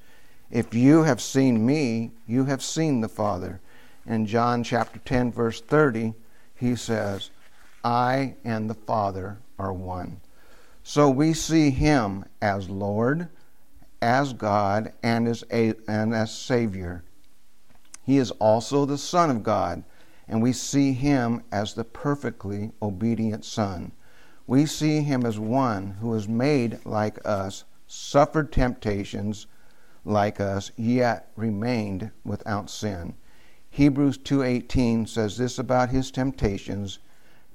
If 0.50 0.74
you 0.74 1.02
have 1.02 1.20
seen 1.20 1.64
me, 1.64 2.10
you 2.26 2.46
have 2.46 2.62
seen 2.62 3.02
the 3.02 3.08
Father. 3.08 3.60
In 4.06 4.26
John 4.26 4.64
chapter 4.64 4.98
10, 4.98 5.30
verse 5.30 5.60
30, 5.60 6.14
he 6.54 6.74
says, 6.74 7.30
I 7.84 8.36
and 8.44 8.68
the 8.68 8.74
Father 8.74 9.38
are 9.58 9.72
one. 9.72 10.20
So 10.82 11.10
we 11.10 11.34
see 11.34 11.70
him 11.70 12.24
as 12.40 12.70
Lord, 12.70 13.28
as 14.00 14.32
God, 14.32 14.92
and 15.02 15.28
as, 15.28 15.44
a, 15.52 15.74
and 15.86 16.14
as 16.14 16.34
Savior. 16.34 17.02
He 18.02 18.18
is 18.18 18.30
also 18.32 18.84
the 18.84 18.98
Son 18.98 19.30
of 19.30 19.42
God, 19.42 19.84
and 20.26 20.42
we 20.42 20.52
see 20.52 20.92
him 20.92 21.42
as 21.52 21.74
the 21.74 21.84
perfectly 21.84 22.72
obedient 22.82 23.44
Son 23.44 23.92
we 24.50 24.66
see 24.66 25.00
him 25.02 25.24
as 25.24 25.38
one 25.38 25.92
who 26.00 26.08
was 26.08 26.26
made 26.26 26.84
like 26.84 27.20
us, 27.24 27.62
suffered 27.86 28.50
temptations 28.50 29.46
like 30.04 30.40
us, 30.40 30.72
yet 30.76 31.30
remained 31.36 32.10
without 32.24 32.68
sin. 32.68 33.14
Hebrews 33.70 34.18
2:18 34.18 35.06
says 35.06 35.36
this 35.36 35.56
about 35.56 35.90
his 35.90 36.10
temptations, 36.10 36.98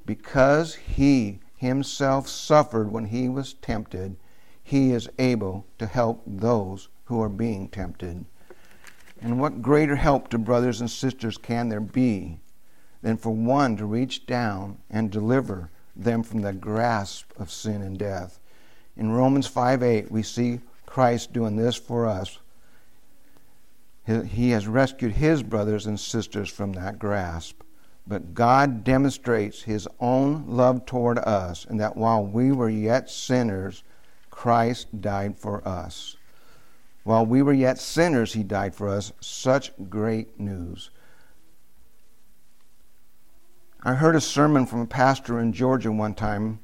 because 0.06 0.76
he 0.76 1.42
himself 1.58 2.30
suffered 2.30 2.94
when 2.94 3.08
he 3.08 3.28
was 3.28 3.56
tempted, 3.56 4.16
he 4.64 4.94
is 4.94 5.10
able 5.20 5.66
to 5.78 5.88
help 5.88 6.24
those 6.26 6.88
who 7.08 7.22
are 7.22 7.28
being 7.28 7.68
tempted. 7.68 8.24
And 9.22 9.40
what 9.40 9.62
greater 9.62 9.96
help 9.96 10.30
to 10.30 10.38
brothers 10.38 10.82
and 10.82 10.90
sisters 10.90 11.38
can 11.38 11.70
there 11.70 11.80
be 11.80 12.40
than 13.02 13.18
for 13.18 13.32
one 13.32 13.78
to 13.78 13.86
reach 13.86 14.26
down 14.26 14.78
and 14.90 15.12
deliver 15.12 15.70
them 15.96 16.24
from 16.24 16.42
the 16.42 16.54
grasp 16.54 17.32
of 17.38 17.52
sin 17.52 17.82
and 17.82 17.98
death? 17.98 18.40
In 18.98 19.12
Romans 19.12 19.48
5 19.48 19.84
8, 19.84 20.12
we 20.12 20.24
see 20.24 20.60
Christ 20.86 21.34
doing 21.34 21.56
this 21.56 21.76
for 21.76 22.06
us. 22.06 22.40
He 24.06 24.52
has 24.52 24.68
rescued 24.68 25.14
his 25.14 25.42
brothers 25.42 25.88
and 25.88 26.00
sisters 26.00 26.50
from 26.50 26.74
that 26.74 27.00
grasp. 27.00 27.62
But 28.08 28.36
God 28.36 28.84
demonstrates 28.84 29.64
his 29.64 29.88
own 30.00 30.46
love 30.48 30.86
toward 30.86 31.18
us, 31.18 31.66
and 31.66 31.80
that 31.80 31.98
while 31.98 32.24
we 32.24 32.52
were 32.52 32.70
yet 32.70 33.10
sinners, 33.10 33.84
Christ 34.30 35.02
died 35.02 35.40
for 35.40 35.68
us. 35.68 36.16
While 37.06 37.28
we 37.28 37.44
were 37.44 37.54
yet 37.54 37.78
sinners, 37.78 38.34
he 38.34 38.42
died 38.42 38.74
for 38.74 38.90
us. 38.90 39.14
Such 39.20 39.72
great 39.92 40.40
news. 40.40 40.90
I 43.84 43.94
heard 43.94 44.16
a 44.16 44.22
sermon 44.22 44.66
from 44.66 44.80
a 44.80 44.88
pastor 44.88 45.40
in 45.40 45.54
Georgia 45.54 45.92
one 45.92 46.16
time 46.16 46.62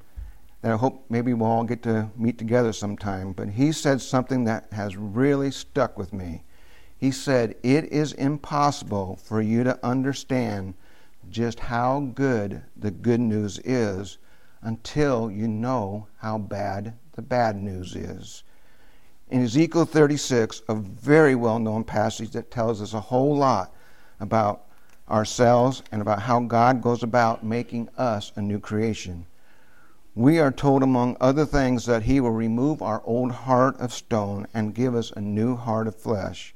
that 0.62 0.72
I 0.72 0.78
hope 0.78 1.06
maybe 1.10 1.36
we'll 1.36 1.48
all 1.48 1.64
get 1.64 1.84
to 1.84 2.10
meet 2.16 2.40
together 2.40 2.74
sometime, 2.74 3.34
but 3.34 3.50
he 3.50 3.72
said 3.72 4.02
something 4.02 4.46
that 4.46 4.74
has 4.74 4.98
really 4.98 5.52
stuck 5.52 5.96
with 5.96 6.12
me. 6.12 6.44
He 6.98 7.12
said, 7.12 7.56
It 7.62 7.86
is 7.94 8.14
impossible 8.14 9.20
for 9.22 9.44
you 9.44 9.64
to 9.64 9.78
understand 9.86 10.74
just 11.30 11.60
how 11.60 12.00
good 12.16 12.64
the 12.76 12.90
good 12.90 13.20
news 13.20 13.60
is 13.60 14.18
until 14.64 15.30
you 15.30 15.48
know 15.48 16.08
how 16.18 16.40
bad 16.40 16.96
the 17.12 17.22
bad 17.22 17.62
news 17.62 17.96
is. 17.96 18.42
In 19.32 19.44
Ezekiel 19.44 19.86
36, 19.86 20.64
a 20.68 20.76
very 20.76 21.36
well 21.36 21.58
known 21.58 21.86
passage 21.86 22.32
that 22.32 22.52
tells 22.52 22.82
us 22.82 22.94
a 22.94 23.00
whole 23.00 23.38
lot 23.38 23.74
about 24.20 24.66
ourselves 25.10 25.84
and 25.90 26.02
about 26.02 26.24
how 26.24 26.42
God 26.42 26.82
goes 26.82 27.02
about 27.02 27.42
making 27.42 27.88
us 27.98 28.34
a 28.36 28.42
new 28.42 28.60
creation. 28.60 29.26
We 30.16 30.38
are 30.40 30.52
told, 30.52 30.84
among 30.84 31.16
other 31.22 31.46
things, 31.46 31.86
that 31.86 32.04
He 32.04 32.20
will 32.20 32.32
remove 32.32 32.82
our 32.82 33.02
old 33.06 33.32
heart 33.32 33.80
of 33.80 33.94
stone 33.94 34.48
and 34.54 34.76
give 34.76 34.94
us 34.94 35.12
a 35.12 35.22
new 35.22 35.56
heart 35.56 35.88
of 35.88 35.96
flesh. 35.96 36.54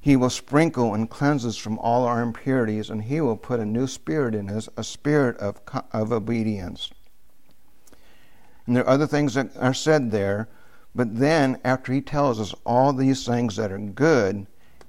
He 0.00 0.14
will 0.14 0.30
sprinkle 0.30 0.94
and 0.94 1.10
cleanse 1.10 1.44
us 1.44 1.56
from 1.56 1.76
all 1.80 2.04
our 2.04 2.22
impurities, 2.22 2.88
and 2.88 3.02
He 3.02 3.20
will 3.20 3.36
put 3.36 3.58
a 3.58 3.66
new 3.66 3.88
spirit 3.88 4.36
in 4.36 4.48
us, 4.48 4.68
a 4.76 4.84
spirit 4.84 5.36
of, 5.38 5.60
of 5.92 6.12
obedience. 6.12 6.90
And 8.64 8.76
there 8.76 8.84
are 8.84 8.94
other 8.94 9.08
things 9.08 9.34
that 9.34 9.56
are 9.56 9.74
said 9.74 10.12
there, 10.12 10.48
but 10.94 11.16
then, 11.18 11.58
after 11.64 11.92
He 11.92 12.00
tells 12.00 12.40
us 12.40 12.54
all 12.66 12.92
these 12.92 13.24
things 13.24 13.56
that 13.56 13.70
are 13.70 13.78
good, 13.78 14.46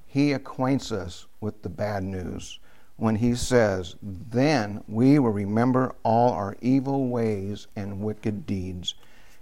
He 0.08 0.34
acquaints 0.34 0.91
us 0.91 1.27
with 1.39 1.62
the 1.62 1.70
bad 1.70 2.03
news 2.03 2.60
when 2.98 3.15
He 3.15 3.36
says, 3.36 3.96
Then 4.01 4.84
we 4.88 5.17
will 5.20 5.31
remember 5.31 5.96
all 6.03 6.34
our 6.34 6.55
evil 6.62 7.08
ways 7.08 7.67
and 7.75 8.01
wicked 8.01 8.46
deeds, 8.46 8.96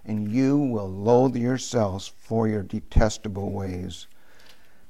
and 0.06 0.32
you 0.32 0.58
will 0.58 0.90
loathe 0.90 1.36
yourselves 1.36 2.08
for 2.08 2.48
your 2.48 2.64
detestable 2.64 3.52
ways. 3.52 4.08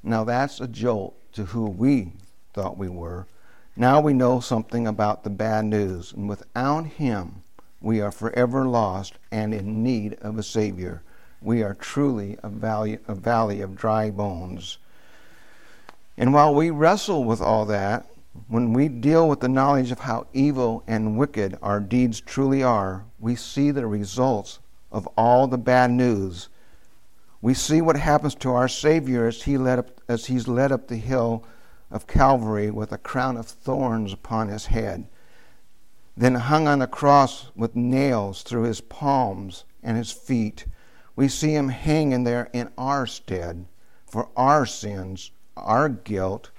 Now 0.04 0.24
that's 0.24 0.62
a 0.62 0.68
jolt 0.68 1.16
to 1.34 1.46
who 1.46 1.66
we 1.68 2.14
thought 2.54 2.78
we 2.78 2.90
were. 2.90 3.28
Now 3.76 4.02
we 4.02 4.14
know 4.14 4.40
something 4.40 4.88
about 4.88 5.24
the 5.24 5.30
bad 5.30 5.66
news, 5.66 6.14
and 6.14 6.28
without 6.28 6.86
Him, 6.86 7.44
we 7.82 8.02
are 8.02 8.12
forever 8.12 8.68
lost 8.68 9.14
and 9.32 9.54
in 9.54 9.84
need 9.84 10.16
of 10.16 10.38
a 10.38 10.44
Savior. 10.44 11.02
We 11.42 11.64
are 11.64 11.74
truly 11.74 12.38
a 12.44 12.50
valley, 12.50 13.00
a 13.08 13.16
valley 13.16 13.62
of 13.62 13.76
dry 13.76 14.10
bones. 14.10 14.78
And 16.18 16.34
while 16.34 16.54
we 16.54 16.70
wrestle 16.70 17.24
with 17.24 17.42
all 17.42 17.66
that, 17.66 18.06
when 18.48 18.74
we 18.74 18.88
deal 18.88 19.28
with 19.28 19.40
the 19.40 19.50
knowledge 19.50 19.92
of 19.92 20.00
how 20.00 20.28
evil 20.34 20.84
and 20.88 21.18
wicked 21.18 21.58
our 21.62 21.80
deeds 21.80 22.20
truly 22.22 22.62
are, 22.62 23.06
we 23.20 23.36
see 23.36 23.72
the 23.72 23.88
results 23.88 24.60
of 24.92 25.08
all 25.18 25.48
the 25.48 25.58
bad 25.58 25.92
news 25.92 26.50
we 27.42 27.54
see 27.54 27.82
what 27.82 27.96
happens 27.96 28.36
to 28.36 28.52
our 28.52 28.68
Savior 28.68 29.28
as, 29.28 29.44
he 29.44 29.58
led 29.58 29.80
up, 29.80 30.02
as 30.10 30.26
he's 30.26 30.48
led 30.48 30.72
up 30.72 30.88
the 30.88 30.98
hill 30.98 31.46
of 31.90 32.08
Calvary 32.08 32.70
with 32.70 32.92
a 32.92 32.98
crown 32.98 33.38
of 33.38 33.48
thorns 33.48 34.12
upon 34.12 34.50
his 34.50 34.68
head, 34.68 35.08
then 36.18 36.36
hung 36.36 36.68
on 36.68 36.80
the 36.80 36.88
cross 36.88 37.50
with 37.56 37.76
nails 37.76 38.44
through 38.44 38.64
his 38.64 38.82
palms 38.82 39.64
and 39.82 39.98
his 39.98 40.12
feet. 40.12 40.66
We 41.20 41.28
see 41.28 41.54
him 41.54 41.68
hanging 41.68 42.24
there 42.24 42.50
in 42.54 42.72
our 42.78 43.06
stead 43.06 43.66
for 44.08 44.30
our 44.38 44.66
sins, 44.66 45.32
our 45.58 45.90
guilt, 45.90 46.52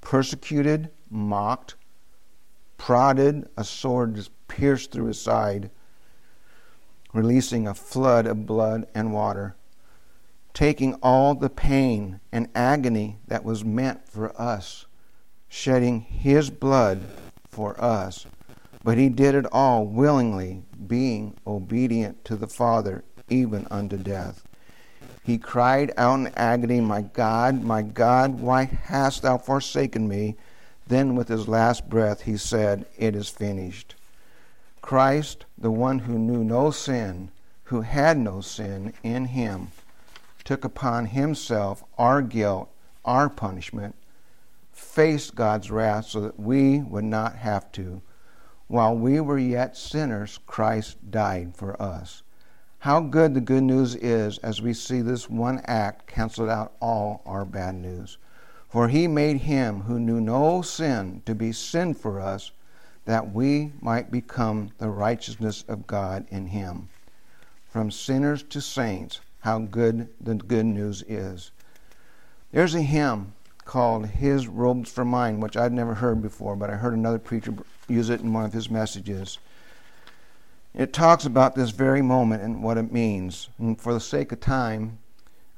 persecuted, 0.00 0.90
mocked, 1.08 1.76
prodded, 2.76 3.48
a 3.56 3.62
sword 3.62 4.28
pierced 4.48 4.90
through 4.90 5.06
his 5.06 5.22
side, 5.22 5.70
releasing 7.12 7.68
a 7.68 7.74
flood 7.74 8.26
of 8.26 8.46
blood 8.46 8.88
and 8.96 9.12
water 9.12 9.54
taking 10.52 10.94
all 10.94 11.34
the 11.34 11.48
pain 11.48 12.20
and 12.32 12.48
agony 12.54 13.18
that 13.28 13.44
was 13.44 13.64
meant 13.64 14.08
for 14.08 14.38
us, 14.40 14.86
shedding 15.48 16.00
His 16.00 16.50
blood 16.50 17.00
for 17.48 17.80
us. 17.82 18.26
But 18.82 18.98
He 18.98 19.08
did 19.08 19.34
it 19.34 19.46
all 19.52 19.86
willingly, 19.86 20.64
being 20.86 21.36
obedient 21.46 22.24
to 22.24 22.36
the 22.36 22.48
Father, 22.48 23.04
even 23.30 23.66
unto 23.70 23.96
death. 23.96 24.42
He 25.22 25.38
cried 25.38 25.92
out 25.96 26.18
in 26.18 26.26
agony, 26.28 26.80
My 26.80 27.02
God, 27.02 27.62
my 27.62 27.82
God, 27.82 28.40
why 28.40 28.64
hast 28.64 29.22
thou 29.22 29.38
forsaken 29.38 30.08
me? 30.08 30.36
Then, 30.86 31.14
with 31.14 31.28
his 31.28 31.46
last 31.46 31.88
breath, 31.88 32.22
he 32.22 32.36
said, 32.36 32.84
It 32.98 33.14
is 33.14 33.28
finished. 33.28 33.94
Christ, 34.82 35.44
the 35.56 35.70
one 35.70 36.00
who 36.00 36.18
knew 36.18 36.42
no 36.42 36.70
sin, 36.70 37.30
who 37.64 37.82
had 37.82 38.18
no 38.18 38.40
sin 38.40 38.92
in 39.02 39.26
him, 39.26 39.70
took 40.42 40.64
upon 40.64 41.06
himself 41.06 41.84
our 41.96 42.22
guilt, 42.22 42.68
our 43.04 43.28
punishment, 43.28 43.94
faced 44.72 45.34
God's 45.34 45.70
wrath 45.70 46.06
so 46.06 46.20
that 46.22 46.40
we 46.40 46.80
would 46.80 47.04
not 47.04 47.36
have 47.36 47.70
to. 47.72 48.02
While 48.66 48.96
we 48.96 49.20
were 49.20 49.38
yet 49.38 49.76
sinners, 49.76 50.40
Christ 50.46 51.10
died 51.10 51.54
for 51.54 51.80
us. 51.80 52.22
How 52.80 53.00
good 53.00 53.34
the 53.34 53.42
good 53.42 53.64
news 53.64 53.94
is 53.94 54.38
as 54.38 54.62
we 54.62 54.72
see 54.72 55.02
this 55.02 55.28
one 55.28 55.60
act 55.66 56.06
canceled 56.06 56.48
out 56.48 56.72
all 56.80 57.20
our 57.26 57.44
bad 57.44 57.74
news. 57.74 58.16
For 58.70 58.88
he 58.88 59.06
made 59.06 59.42
him 59.42 59.82
who 59.82 60.00
knew 60.00 60.18
no 60.18 60.62
sin 60.62 61.20
to 61.26 61.34
be 61.34 61.52
sin 61.52 61.92
for 61.92 62.18
us, 62.18 62.52
that 63.04 63.34
we 63.34 63.74
might 63.82 64.10
become 64.10 64.70
the 64.78 64.88
righteousness 64.88 65.62
of 65.68 65.86
God 65.86 66.24
in 66.30 66.46
him. 66.46 66.88
From 67.68 67.90
sinners 67.90 68.42
to 68.44 68.62
saints, 68.62 69.20
how 69.40 69.58
good 69.58 70.08
the 70.18 70.36
good 70.36 70.64
news 70.64 71.02
is. 71.06 71.50
There's 72.50 72.74
a 72.74 72.80
hymn 72.80 73.34
called 73.66 74.06
His 74.06 74.48
Robes 74.48 74.90
for 74.90 75.04
Mine, 75.04 75.38
which 75.40 75.56
I'd 75.56 75.74
never 75.74 75.94
heard 75.94 76.22
before, 76.22 76.56
but 76.56 76.70
I 76.70 76.76
heard 76.76 76.94
another 76.94 77.18
preacher 77.18 77.52
use 77.88 78.08
it 78.08 78.22
in 78.22 78.32
one 78.32 78.46
of 78.46 78.54
his 78.54 78.70
messages. 78.70 79.38
It 80.74 80.92
talks 80.92 81.24
about 81.24 81.54
this 81.54 81.70
very 81.70 82.02
moment 82.02 82.42
and 82.42 82.62
what 82.62 82.78
it 82.78 82.92
means. 82.92 83.48
And 83.58 83.80
for 83.80 83.92
the 83.92 84.00
sake 84.00 84.32
of 84.32 84.40
time, 84.40 84.98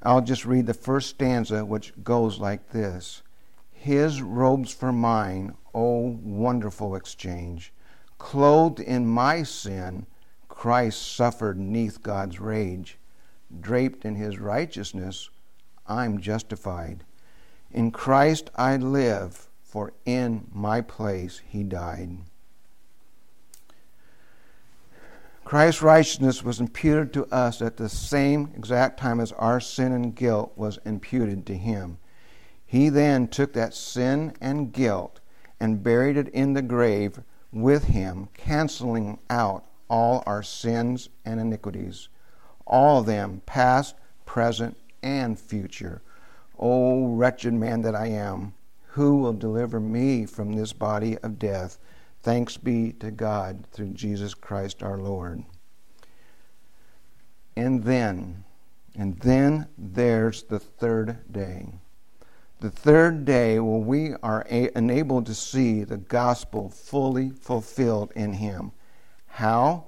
I'll 0.02 0.22
just 0.22 0.44
read 0.44 0.66
the 0.66 0.74
first 0.74 1.10
stanza, 1.10 1.64
which 1.64 1.92
goes 2.02 2.38
like 2.38 2.70
this 2.70 3.22
His 3.70 4.22
robes 4.22 4.72
for 4.72 4.92
mine, 4.92 5.54
oh 5.74 6.18
wonderful 6.22 6.96
exchange. 6.96 7.72
Clothed 8.18 8.80
in 8.80 9.06
my 9.06 9.42
sin, 9.42 10.06
Christ 10.48 11.14
suffered 11.14 11.58
neath 11.58 12.02
God's 12.02 12.40
rage 12.40 12.98
draped 13.60 14.04
in 14.04 14.16
his 14.16 14.38
righteousness, 14.38 15.28
I'm 15.86 16.20
justified. 16.20 17.04
In 17.70 17.90
Christ 17.90 18.50
I 18.54 18.76
live, 18.76 19.48
for 19.62 19.92
in 20.04 20.48
my 20.52 20.80
place 20.80 21.40
he 21.46 21.62
died. 21.62 22.18
Christ's 25.44 25.82
righteousness 25.82 26.42
was 26.42 26.60
imputed 26.60 27.12
to 27.12 27.26
us 27.26 27.60
at 27.60 27.76
the 27.76 27.88
same 27.88 28.52
exact 28.56 28.98
time 28.98 29.20
as 29.20 29.32
our 29.32 29.60
sin 29.60 29.92
and 29.92 30.14
guilt 30.14 30.52
was 30.56 30.78
imputed 30.84 31.46
to 31.46 31.56
him. 31.56 31.98
He 32.64 32.88
then 32.88 33.28
took 33.28 33.52
that 33.52 33.74
sin 33.74 34.34
and 34.40 34.72
guilt 34.72 35.20
and 35.60 35.82
buried 35.82 36.16
it 36.16 36.28
in 36.28 36.54
the 36.54 36.62
grave 36.62 37.20
with 37.52 37.84
him, 37.84 38.28
canceling 38.34 39.18
out 39.28 39.66
all 39.88 40.22
our 40.26 40.42
sins 40.42 41.08
and 41.24 41.38
iniquities 41.38 42.08
all 42.66 43.00
of 43.00 43.06
them, 43.06 43.42
past, 43.46 43.94
present, 44.24 44.76
and 45.02 45.38
future. 45.38 46.02
O 46.58 47.04
oh, 47.04 47.06
wretched 47.14 47.52
man 47.52 47.82
that 47.82 47.94
I 47.94 48.06
am, 48.06 48.54
Who 48.88 49.18
will 49.18 49.32
deliver 49.32 49.80
me 49.80 50.26
from 50.26 50.52
this 50.52 50.72
body 50.72 51.18
of 51.18 51.38
death? 51.38 51.78
Thanks 52.22 52.56
be 52.56 52.92
to 53.00 53.10
God 53.10 53.66
through 53.72 53.90
Jesus 53.90 54.32
Christ 54.32 54.82
our 54.82 54.98
Lord. 54.98 55.42
And 57.56 57.82
then, 57.82 58.44
and 58.96 59.18
then 59.18 59.66
there's 59.76 60.44
the 60.44 60.60
third 60.60 61.32
day. 61.32 61.68
The 62.60 62.70
third 62.70 63.24
day 63.24 63.58
where 63.58 63.80
we 63.80 64.14
are 64.22 64.42
enabled 64.42 65.26
to 65.26 65.34
see 65.34 65.82
the 65.82 65.96
gospel 65.96 66.68
fully 66.68 67.30
fulfilled 67.30 68.12
in 68.14 68.34
Him. 68.34 68.70
How? 69.26 69.86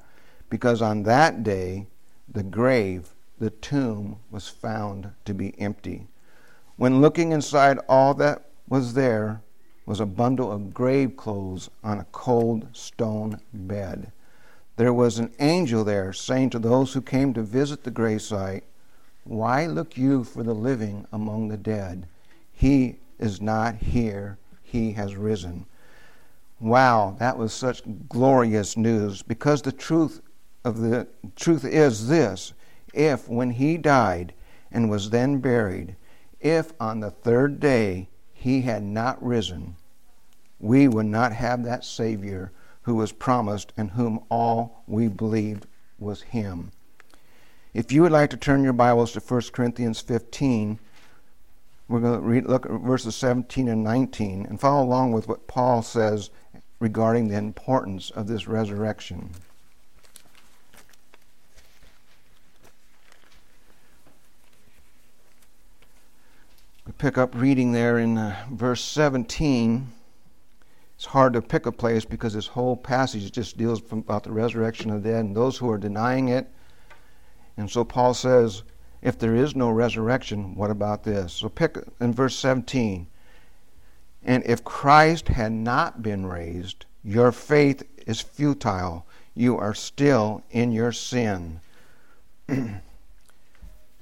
Because 0.51 0.83
on 0.83 1.05
that 1.05 1.45
day, 1.45 1.87
the 2.29 2.43
grave, 2.43 3.15
the 3.39 3.51
tomb, 3.51 4.19
was 4.33 4.49
found 4.49 5.13
to 5.25 5.35
be 5.35 5.59
empty. 5.61 6.09
When 6.77 7.01
looking 7.01 7.31
inside, 7.31 7.79
all 7.89 8.13
that 8.15 8.51
was 8.69 8.95
there 8.95 9.44
was 9.87 10.01
a 10.01 10.07
bundle 10.07 10.51
of 10.51 10.73
grave 10.73 11.17
clothes 11.17 11.69
on 11.83 11.99
a 11.99 12.07
cold 12.13 12.67
stone 12.73 13.41
bed. 13.53 14.11
There 14.77 14.93
was 14.93 15.19
an 15.19 15.33
angel 15.39 15.85
there 15.85 16.13
saying 16.13 16.51
to 16.51 16.59
those 16.59 16.95
who 16.95 17.03
came 17.03 17.35
to 17.35 17.43
visit 17.43 17.85
the 17.85 17.91
grave 17.91 18.23
site, 18.23 18.65
Why 19.25 19.67
look 19.67 19.97
you 19.97 20.25
for 20.25 20.43
the 20.43 20.55
living 20.55 21.07
among 21.13 21.49
the 21.49 21.57
dead? 21.57 22.07
He 22.53 22.97
is 23.19 23.41
not 23.41 23.77
here, 23.77 24.39
he 24.63 24.93
has 24.93 25.17
risen. 25.17 25.67
Wow, 26.61 27.17
that 27.19 27.37
was 27.37 27.53
such 27.53 27.83
glorious 28.09 28.77
news 28.77 29.23
because 29.23 29.63
the 29.63 29.73
truth 29.73 30.21
of 30.65 30.81
the 30.81 31.07
truth 31.37 31.65
is 31.65 32.09
this 32.09 32.55
if 32.95 33.29
when 33.29 33.51
he 33.51 33.77
died 33.77 34.33
and 34.73 34.89
was 34.89 35.11
then 35.11 35.39
buried 35.39 35.95
if 36.41 36.73
on 36.81 37.01
the 37.01 37.11
third 37.11 37.61
day 37.61 38.09
he 38.45 38.61
had 38.61 38.83
not 38.83 39.21
risen 39.25 39.75
we 40.65 40.89
would 40.89 41.07
not 41.07 41.33
have 41.33 41.63
that 41.63 41.85
Savior 41.85 42.51
who 42.83 42.95
was 42.95 43.13
promised 43.13 43.73
and 43.77 43.91
whom 43.91 44.25
all 44.31 44.83
we 44.87 45.09
believed 45.09 45.67
was 45.99 46.23
Him. 46.23 46.71
If 47.75 47.93
you 47.93 48.03
would 48.03 48.13
like 48.13 48.31
to 48.31 48.37
turn 48.37 48.65
your 48.65 48.73
Bibles 48.73 49.13
to 49.13 49.21
1 49.21 49.43
Corinthians 49.53 50.01
15, 50.01 50.79
we're 51.87 52.01
going 52.01 52.21
to 52.21 52.27
read, 52.27 52.47
look 52.47 52.65
at 52.65 52.73
verses 52.73 53.15
17 53.17 53.69
and 53.69 53.85
19 53.85 54.47
and 54.47 54.59
follow 54.59 54.83
along 54.83 55.13
with 55.13 55.29
what 55.29 55.47
Paul 55.47 55.83
says 55.83 56.31
regarding 56.81 57.29
the 57.29 57.37
importance 57.37 58.11
of 58.11 58.27
this 58.27 58.49
resurrection. 58.49 59.31
Pick 66.99 67.19
up 67.19 67.35
reading 67.35 67.73
there 67.73 67.99
in 67.99 68.17
uh, 68.17 68.47
verse 68.51 68.83
17 68.83 69.89
it's 70.97 71.07
hard 71.07 71.33
to 71.33 71.43
pick 71.43 71.67
a 71.67 71.73
place 71.73 72.05
because 72.05 72.35
this 72.35 72.47
whole 72.47 72.77
passage 72.77 73.31
just 73.31 73.59
deals 73.59 73.83
about 73.93 74.23
the 74.23 74.33
resurrection 74.33 74.91
of 74.91 75.03
the 75.03 75.11
dead 75.11 75.25
and 75.25 75.37
those 75.37 75.59
who 75.59 75.69
are 75.71 75.77
denying 75.77 76.29
it. 76.29 76.49
And 77.57 77.71
so 77.71 77.85
Paul 77.85 78.15
says, 78.15 78.63
if 79.03 79.19
there 79.19 79.35
is 79.35 79.55
no 79.55 79.71
resurrection, 79.71 80.55
what 80.55 80.71
about 80.71 81.05
this? 81.05 81.35
So 81.35 81.49
pick 81.49 81.77
in 82.01 82.15
verse 82.15 82.37
17. 82.37 83.07
And 84.23 84.43
if 84.47 84.65
Christ 84.65 85.29
had 85.29 85.53
not 85.53 86.03
been 86.03 86.25
raised, 86.25 86.87
your 87.03 87.33
faith 87.33 87.83
is 88.07 88.21
futile. 88.23 89.05
You 89.35 89.59
are 89.59 89.75
still 89.75 90.43
in 90.51 90.73
your 90.73 90.93
sin. 90.93 91.61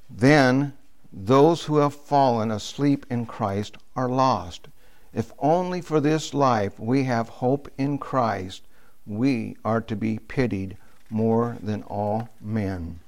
then 0.08 0.74
those 1.12 1.64
who 1.64 1.76
have 1.76 1.94
fallen 1.94 2.50
asleep 2.50 3.04
in 3.10 3.26
Christ 3.26 3.76
are 3.94 4.08
lost. 4.08 4.68
If 5.12 5.32
only 5.38 5.82
for 5.82 6.00
this 6.00 6.32
life 6.32 6.78
we 6.80 7.04
have 7.04 7.28
hope 7.28 7.70
in 7.76 7.98
Christ, 7.98 8.62
we 9.06 9.56
are 9.64 9.82
to 9.82 9.94
be 9.94 10.18
pitied 10.18 10.76
more 11.10 11.58
than 11.62 11.82
all 11.82 12.30
men. 12.40 13.00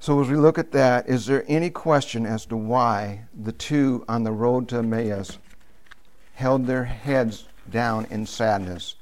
So, 0.00 0.20
as 0.20 0.28
we 0.28 0.36
look 0.36 0.58
at 0.58 0.72
that, 0.72 1.08
is 1.08 1.26
there 1.26 1.44
any 1.46 1.70
question 1.70 2.26
as 2.26 2.44
to 2.46 2.56
why 2.56 3.26
the 3.32 3.52
two 3.52 4.04
on 4.08 4.24
the 4.24 4.32
road 4.32 4.68
to 4.70 4.78
Emmaus 4.78 5.38
held 6.34 6.66
their 6.66 6.86
heads 6.86 7.46
down 7.70 8.06
in 8.06 8.26
sadness? 8.26 8.96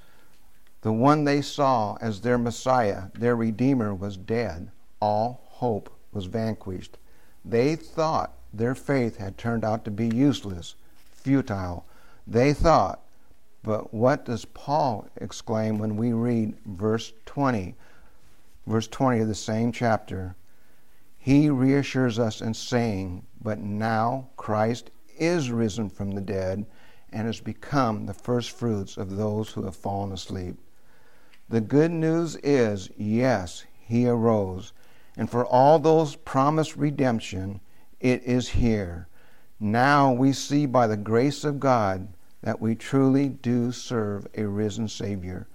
The 0.83 0.92
one 0.92 1.24
they 1.24 1.40
saw 1.40 1.96
as 2.03 2.20
their 2.20 2.37
Messiah, 2.37 3.05
their 3.14 3.35
Redeemer, 3.35 3.94
was 3.94 4.18
dead. 4.18 4.70
All 5.00 5.40
hope 5.46 5.90
was 6.12 6.26
vanquished. 6.26 6.98
They 7.44 7.74
thought 7.74 8.34
their 8.52 8.74
faith 8.74 9.16
had 9.16 9.38
turned 9.38 9.64
out 9.64 9.84
to 9.84 9.90
be 9.90 10.08
useless, 10.08 10.74
futile. 11.10 11.86
They 12.26 12.52
thought. 12.52 13.00
But 13.62 13.92
what 13.92 14.24
does 14.24 14.44
Paul 14.44 15.08
exclaim 15.16 15.78
when 15.78 15.96
we 15.96 16.12
read 16.12 16.56
verse 16.66 17.12
20? 17.26 17.74
Verse 18.66 18.88
20 18.88 19.20
of 19.20 19.28
the 19.28 19.34
same 19.34 19.72
chapter. 19.72 20.34
He 21.18 21.50
reassures 21.50 22.18
us 22.18 22.40
in 22.40 22.54
saying, 22.54 23.26
But 23.42 23.58
now 23.58 24.28
Christ 24.36 24.90
is 25.18 25.50
risen 25.50 25.90
from 25.90 26.12
the 26.12 26.20
dead 26.20 26.66
and 27.12 27.26
has 27.26 27.40
become 27.40 28.06
the 28.06 28.14
first 28.14 28.50
fruits 28.50 28.96
of 28.96 29.16
those 29.16 29.50
who 29.50 29.64
have 29.64 29.76
fallen 29.76 30.12
asleep. 30.12 30.56
The 31.48 31.60
good 31.60 31.90
news 31.90 32.36
is, 32.36 32.90
yes, 32.96 33.64
he 33.80 34.06
arose. 34.06 34.72
And 35.20 35.28
for 35.28 35.44
all 35.44 35.78
those 35.78 36.16
promised 36.16 36.76
redemption, 36.76 37.61
it 38.00 38.22
is 38.22 38.48
here. 38.48 39.06
Now 39.61 40.11
we 40.11 40.33
see 40.33 40.64
by 40.64 40.87
the 40.87 40.96
grace 40.96 41.44
of 41.44 41.61
God 41.61 42.09
that 42.40 42.59
we 42.59 42.74
truly 42.74 43.28
do 43.28 43.70
serve 43.70 44.26
a 44.35 44.46
risen 44.46 44.88
Savior. 44.88 45.46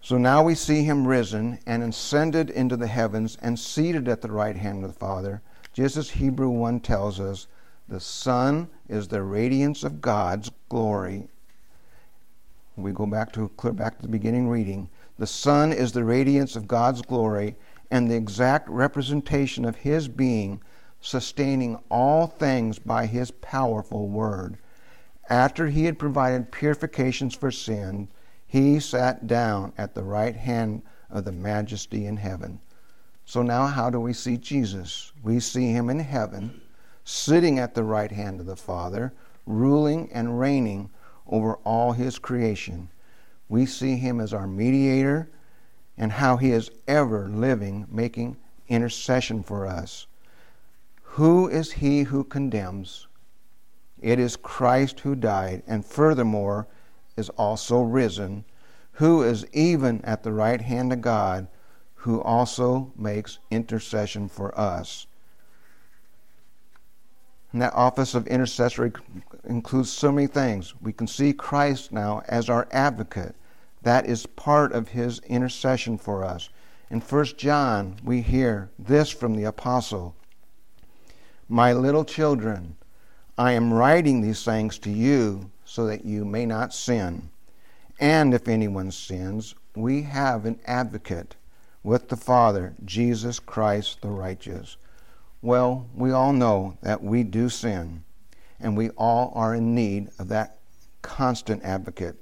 So 0.00 0.16
now 0.16 0.42
we 0.42 0.54
see 0.54 0.84
him 0.84 1.06
risen 1.06 1.58
and 1.66 1.82
ascended 1.82 2.48
into 2.48 2.78
the 2.78 2.86
heavens 2.86 3.36
and 3.42 3.58
seated 3.58 4.08
at 4.08 4.22
the 4.22 4.32
right 4.32 4.56
hand 4.56 4.82
of 4.82 4.94
the 4.94 4.98
Father, 4.98 5.42
just 5.74 5.98
as 5.98 6.08
Hebrew 6.08 6.48
1 6.48 6.80
tells 6.80 7.20
us 7.20 7.46
the 7.88 8.00
Son 8.00 8.68
is 8.88 9.08
the 9.08 9.22
radiance 9.22 9.84
of 9.84 10.00
God's 10.00 10.50
glory. 10.70 11.28
We 12.74 12.92
go 12.92 13.04
back 13.04 13.32
to 13.32 13.50
clear 13.58 13.74
back 13.74 13.96
to 13.96 14.02
the 14.02 14.08
beginning 14.08 14.48
reading. 14.48 14.88
The 15.18 15.26
Son 15.26 15.72
is 15.72 15.92
the 15.92 16.04
radiance 16.04 16.56
of 16.56 16.68
God's 16.68 17.00
glory 17.00 17.56
and 17.90 18.10
the 18.10 18.16
exact 18.16 18.68
representation 18.68 19.64
of 19.64 19.76
his 19.76 20.08
being, 20.08 20.60
sustaining 21.00 21.78
all 21.90 22.26
things 22.26 22.78
by 22.78 23.06
his 23.06 23.30
powerful 23.30 24.08
word. 24.08 24.58
After 25.28 25.68
he 25.68 25.84
had 25.84 25.98
provided 25.98 26.52
purifications 26.52 27.34
for 27.34 27.50
sin, 27.50 28.08
he 28.46 28.78
sat 28.78 29.26
down 29.26 29.72
at 29.78 29.94
the 29.94 30.04
right 30.04 30.36
hand 30.36 30.82
of 31.10 31.24
the 31.24 31.32
majesty 31.32 32.06
in 32.06 32.18
heaven. 32.18 32.60
So 33.24 33.42
now, 33.42 33.66
how 33.66 33.90
do 33.90 33.98
we 33.98 34.12
see 34.12 34.36
Jesus? 34.36 35.12
We 35.22 35.40
see 35.40 35.72
him 35.72 35.90
in 35.90 35.98
heaven, 35.98 36.60
sitting 37.04 37.58
at 37.58 37.74
the 37.74 37.84
right 37.84 38.12
hand 38.12 38.38
of 38.38 38.46
the 38.46 38.54
Father, 38.54 39.12
ruling 39.46 40.12
and 40.12 40.38
reigning 40.38 40.90
over 41.26 41.54
all 41.64 41.92
his 41.92 42.18
creation. 42.18 42.88
We 43.48 43.66
see 43.66 43.96
him 43.96 44.20
as 44.20 44.32
our 44.32 44.46
mediator 44.46 45.30
and 45.96 46.12
how 46.12 46.36
he 46.36 46.50
is 46.50 46.70
ever 46.86 47.28
living, 47.28 47.86
making 47.90 48.36
intercession 48.68 49.42
for 49.42 49.66
us. 49.66 50.06
Who 51.02 51.48
is 51.48 51.72
he 51.72 52.02
who 52.02 52.24
condemns? 52.24 53.06
It 54.00 54.18
is 54.18 54.36
Christ 54.36 55.00
who 55.00 55.14
died, 55.14 55.62
and 55.66 55.84
furthermore 55.84 56.66
is 57.16 57.30
also 57.30 57.80
risen, 57.80 58.44
who 58.92 59.22
is 59.22 59.46
even 59.52 60.02
at 60.04 60.22
the 60.22 60.32
right 60.32 60.60
hand 60.60 60.92
of 60.92 61.00
God, 61.00 61.48
who 61.94 62.20
also 62.20 62.92
makes 62.96 63.38
intercession 63.50 64.28
for 64.28 64.58
us. 64.58 65.06
And 67.56 67.62
that 67.62 67.72
office 67.72 68.14
of 68.14 68.26
intercessory 68.26 68.92
includes 69.44 69.90
so 69.90 70.12
many 70.12 70.26
things. 70.26 70.74
We 70.82 70.92
can 70.92 71.06
see 71.06 71.32
Christ 71.32 71.90
now 71.90 72.22
as 72.28 72.50
our 72.50 72.68
advocate 72.70 73.34
that 73.82 74.04
is 74.04 74.26
part 74.26 74.72
of 74.72 74.88
his 74.88 75.20
intercession 75.20 75.96
for 75.96 76.22
us. 76.22 76.50
In 76.90 77.00
1 77.00 77.24
John, 77.38 77.96
we 78.04 78.20
hear 78.20 78.68
this 78.78 79.08
from 79.08 79.34
the 79.34 79.44
apostle 79.44 80.14
My 81.48 81.72
little 81.72 82.04
children, 82.04 82.76
I 83.38 83.52
am 83.52 83.72
writing 83.72 84.20
these 84.20 84.44
things 84.44 84.78
to 84.80 84.90
you 84.90 85.50
so 85.64 85.86
that 85.86 86.04
you 86.04 86.26
may 86.26 86.44
not 86.44 86.74
sin. 86.74 87.30
And 87.98 88.34
if 88.34 88.48
anyone 88.48 88.90
sins, 88.90 89.54
we 89.74 90.02
have 90.02 90.44
an 90.44 90.60
advocate 90.66 91.36
with 91.82 92.10
the 92.10 92.18
Father, 92.18 92.74
Jesus 92.84 93.38
Christ 93.40 94.02
the 94.02 94.10
righteous. 94.10 94.76
Well, 95.46 95.86
we 95.94 96.10
all 96.10 96.32
know 96.32 96.76
that 96.82 97.02
we 97.02 97.22
do 97.22 97.48
sin, 97.48 98.02
and 98.60 98.76
we 98.76 98.90
all 98.90 99.32
are 99.34 99.54
in 99.54 99.74
need 99.74 100.10
of 100.18 100.28
that 100.28 100.58
constant 101.02 101.62
advocate 101.62 102.16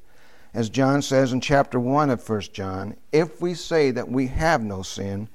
as 0.55 0.71
John 0.71 1.03
says 1.03 1.33
in 1.33 1.41
chapter 1.41 1.81
1 1.81 2.11
of 2.11 2.29
1 2.29 2.41
John, 2.53 2.95
if 3.11 3.43
we 3.43 3.55
say 3.55 3.91
that 3.91 4.09
we 4.09 4.29
have 4.29 4.63
no 4.63 4.83
sin, 4.83 5.29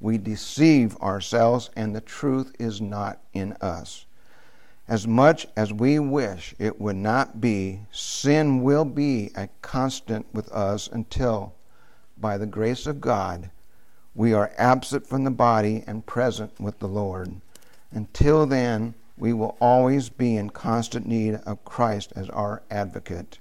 we 0.00 0.18
deceive 0.18 0.94
ourselves 0.98 1.70
and 1.74 1.96
the 1.96 2.02
truth 2.02 2.54
is 2.58 2.82
not 2.82 3.18
in 3.32 3.54
us. 3.62 4.04
As 4.86 5.06
much 5.06 5.46
as 5.56 5.72
we 5.72 5.98
wish 5.98 6.54
it 6.58 6.78
would 6.78 6.96
not 6.96 7.40
be, 7.40 7.80
sin 7.90 8.62
will 8.62 8.84
be 8.84 9.30
a 9.34 9.48
constant 9.62 10.26
with 10.34 10.52
us 10.52 10.88
until, 10.88 11.54
by 12.18 12.36
the 12.36 12.46
grace 12.46 12.86
of 12.86 13.00
God, 13.00 13.50
we 14.16 14.32
are 14.32 14.50
absent 14.56 15.06
from 15.06 15.24
the 15.24 15.30
body 15.30 15.84
and 15.86 16.06
present 16.06 16.58
with 16.58 16.78
the 16.78 16.88
Lord. 16.88 17.40
Until 17.92 18.46
then, 18.46 18.94
we 19.18 19.32
will 19.34 19.56
always 19.60 20.08
be 20.08 20.36
in 20.36 20.50
constant 20.50 21.06
need 21.06 21.34
of 21.46 21.64
Christ 21.64 22.14
as 22.16 22.28
our 22.30 22.62
advocate. 22.70 23.38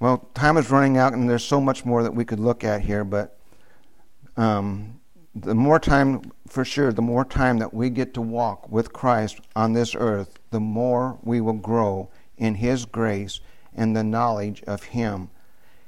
Well, 0.00 0.28
time 0.34 0.56
is 0.56 0.70
running 0.70 0.96
out, 0.96 1.12
and 1.12 1.28
there's 1.28 1.44
so 1.44 1.60
much 1.60 1.84
more 1.84 2.02
that 2.02 2.14
we 2.14 2.24
could 2.24 2.40
look 2.40 2.64
at 2.64 2.82
here, 2.82 3.04
but 3.04 3.38
um, 4.36 5.00
the 5.34 5.54
more 5.54 5.78
time, 5.78 6.32
for 6.48 6.64
sure, 6.64 6.92
the 6.92 7.02
more 7.02 7.24
time 7.24 7.58
that 7.58 7.72
we 7.72 7.90
get 7.90 8.14
to 8.14 8.22
walk 8.22 8.70
with 8.70 8.92
Christ 8.92 9.40
on 9.54 9.74
this 9.74 9.94
earth, 9.94 10.38
the 10.50 10.60
more 10.60 11.18
we 11.22 11.40
will 11.40 11.54
grow 11.54 12.08
in 12.38 12.56
His 12.56 12.84
grace 12.86 13.40
and 13.74 13.94
the 13.94 14.04
knowledge 14.04 14.62
of 14.66 14.84
Him 14.84 15.30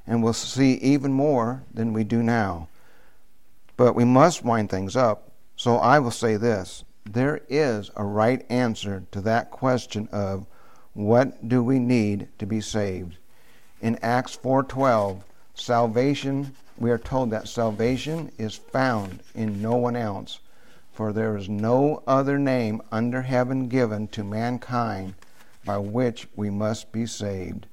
and 0.09 0.23
we'll 0.23 0.33
see 0.33 0.75
even 0.75 1.13
more 1.13 1.63
than 1.73 1.93
we 1.93 2.03
do 2.03 2.23
now. 2.23 2.67
But 3.77 3.95
we 3.95 4.05
must 4.05 4.43
wind 4.45 4.71
things 4.71 4.97
up, 4.97 5.31
so 5.55 5.77
I 5.77 5.99
will 5.99 6.11
say 6.11 6.37
this 6.37 6.83
there 7.05 7.41
is 7.49 7.91
a 7.97 8.05
right 8.05 8.45
answer 8.51 9.05
to 9.13 9.21
that 9.21 9.51
question 9.51 10.09
of 10.11 10.47
what 10.95 11.49
do 11.49 11.63
we 11.63 11.79
need 11.79 12.29
to 12.39 12.47
be 12.47 12.61
saved. 12.61 13.17
In 13.81 13.99
Acts 14.03 14.37
4:12, 14.37 15.23
salvation, 15.55 16.55
we 16.79 16.91
are 16.91 16.99
told 16.99 17.31
that 17.31 17.49
salvation 17.49 18.31
is 18.39 18.55
found 18.55 19.21
in 19.35 19.63
no 19.63 19.77
one 19.77 19.97
else, 19.97 20.41
for 20.93 21.13
there 21.13 21.37
is 21.37 21.49
no 21.49 22.03
other 22.07 22.39
name 22.39 22.81
under 22.91 23.23
heaven 23.23 23.69
given 23.69 24.09
to 24.09 24.25
mankind 24.25 25.15
by 25.65 25.79
which 25.79 26.29
we 26.35 26.51
must 26.51 26.93
be 26.93 27.07
saved. 27.07 27.67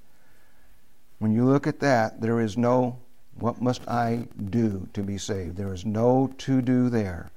When 1.18 1.32
you 1.32 1.46
look 1.46 1.66
at 1.66 1.80
that, 1.80 2.20
there 2.20 2.42
is 2.42 2.58
no, 2.58 3.00
what 3.36 3.62
must 3.62 3.88
I 3.88 4.28
do 4.50 4.90
to 4.94 5.02
be 5.02 5.18
saved? 5.18 5.56
There 5.56 5.74
is 5.74 5.86
no 5.86 6.34
to 6.40 6.62
do 6.62 6.90
there. 6.90 7.32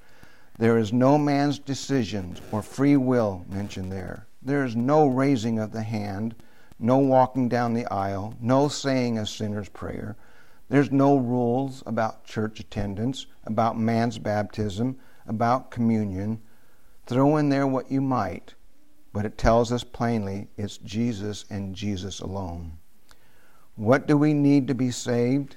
There 0.57 0.77
is 0.77 0.91
no 0.91 1.17
man's 1.17 1.59
decisions 1.59 2.41
or 2.51 2.61
free 2.61 2.97
will 2.97 3.45
mentioned 3.49 3.91
there. 3.91 4.27
There 4.41 4.65
is 4.65 4.75
no 4.75 5.07
raising 5.07 5.59
of 5.59 5.71
the 5.71 5.83
hand, 5.83 6.35
no 6.77 6.97
walking 6.97 7.47
down 7.47 7.73
the 7.73 7.85
aisle, 7.85 8.33
no 8.41 8.67
saying 8.67 9.17
a 9.17 9.25
sinner's 9.25 9.69
prayer. 9.69 10.17
There's 10.67 10.91
no 10.91 11.15
rules 11.15 11.81
about 11.85 12.25
church 12.25 12.59
attendance, 12.59 13.25
about 13.45 13.79
man's 13.79 14.19
baptism, 14.19 14.99
about 15.25 15.71
communion. 15.71 16.41
Throw 17.05 17.37
in 17.37 17.47
there 17.47 17.65
what 17.65 17.89
you 17.89 18.01
might, 18.01 18.55
but 19.13 19.25
it 19.25 19.37
tells 19.37 19.71
us 19.71 19.85
plainly 19.85 20.49
it's 20.57 20.77
Jesus 20.77 21.45
and 21.49 21.73
Jesus 21.73 22.19
alone. 22.19 22.78
What 23.79 24.07
do 24.07 24.17
we 24.17 24.33
need 24.33 24.67
to 24.67 24.75
be 24.75 24.91
saved? 24.91 25.55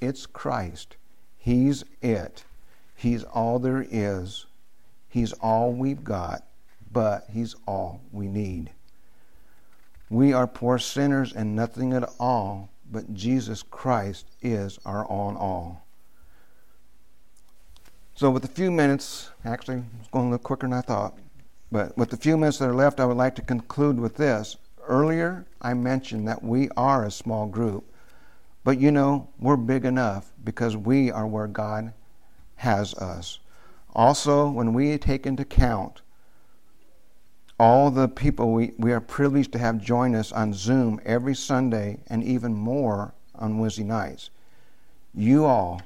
It's 0.00 0.26
Christ. 0.26 0.96
He's 1.38 1.84
it. 2.02 2.42
He's 2.96 3.22
all 3.22 3.60
there 3.60 3.86
is. 3.88 4.46
He's 5.08 5.32
all 5.34 5.72
we've 5.72 6.02
got, 6.02 6.42
but 6.90 7.26
He's 7.32 7.54
all 7.64 8.00
we 8.10 8.26
need. 8.26 8.72
We 10.10 10.32
are 10.32 10.48
poor 10.48 10.80
sinners 10.80 11.32
and 11.32 11.54
nothing 11.54 11.92
at 11.92 12.10
all, 12.18 12.68
but 12.90 13.14
Jesus 13.14 13.62
Christ 13.62 14.26
is 14.42 14.80
our 14.84 15.06
all 15.06 15.30
in 15.30 15.36
all. 15.36 15.86
So, 18.16 18.28
with 18.28 18.44
a 18.44 18.48
few 18.48 18.72
minutes, 18.72 19.30
actually, 19.44 19.84
it's 20.00 20.08
going 20.08 20.26
a 20.26 20.30
little 20.30 20.42
quicker 20.42 20.66
than 20.66 20.72
I 20.72 20.80
thought, 20.80 21.16
but 21.70 21.96
with 21.96 22.10
the 22.10 22.16
few 22.16 22.36
minutes 22.36 22.58
that 22.58 22.68
are 22.68 22.74
left, 22.74 22.98
I 22.98 23.04
would 23.04 23.16
like 23.16 23.36
to 23.36 23.42
conclude 23.42 24.00
with 24.00 24.16
this. 24.16 24.56
Earlier, 24.88 25.46
I 25.60 25.74
mentioned 25.74 26.28
that 26.28 26.42
we 26.42 26.68
are 26.76 27.04
a 27.04 27.10
small 27.10 27.46
group, 27.46 27.92
but 28.64 28.78
you 28.78 28.90
know, 28.90 29.28
we're 29.38 29.56
big 29.56 29.84
enough 29.84 30.32
because 30.44 30.76
we 30.76 31.10
are 31.10 31.26
where 31.26 31.48
God 31.48 31.92
has 32.56 32.94
us. 32.94 33.40
Also, 33.94 34.48
when 34.48 34.72
we 34.72 34.96
take 34.98 35.26
into 35.26 35.42
account 35.42 36.02
all 37.58 37.90
the 37.90 38.08
people 38.08 38.52
we, 38.52 38.72
we 38.78 38.92
are 38.92 39.00
privileged 39.00 39.52
to 39.52 39.58
have 39.58 39.78
join 39.78 40.14
us 40.14 40.30
on 40.30 40.52
Zoom 40.52 41.00
every 41.04 41.34
Sunday 41.34 41.98
and 42.08 42.22
even 42.22 42.54
more 42.54 43.14
on 43.34 43.58
Wednesday 43.58 43.84
nights, 43.84 44.30
you 45.14 45.44
all 45.44 45.80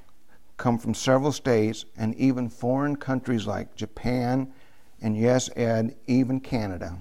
come 0.56 0.78
from 0.78 0.92
several 0.92 1.32
states 1.32 1.84
and 1.96 2.14
even 2.16 2.48
foreign 2.48 2.96
countries 2.96 3.46
like 3.46 3.74
Japan 3.76 4.52
and, 5.00 5.16
yes, 5.16 5.48
Ed, 5.56 5.94
even 6.06 6.40
Canada. 6.40 6.98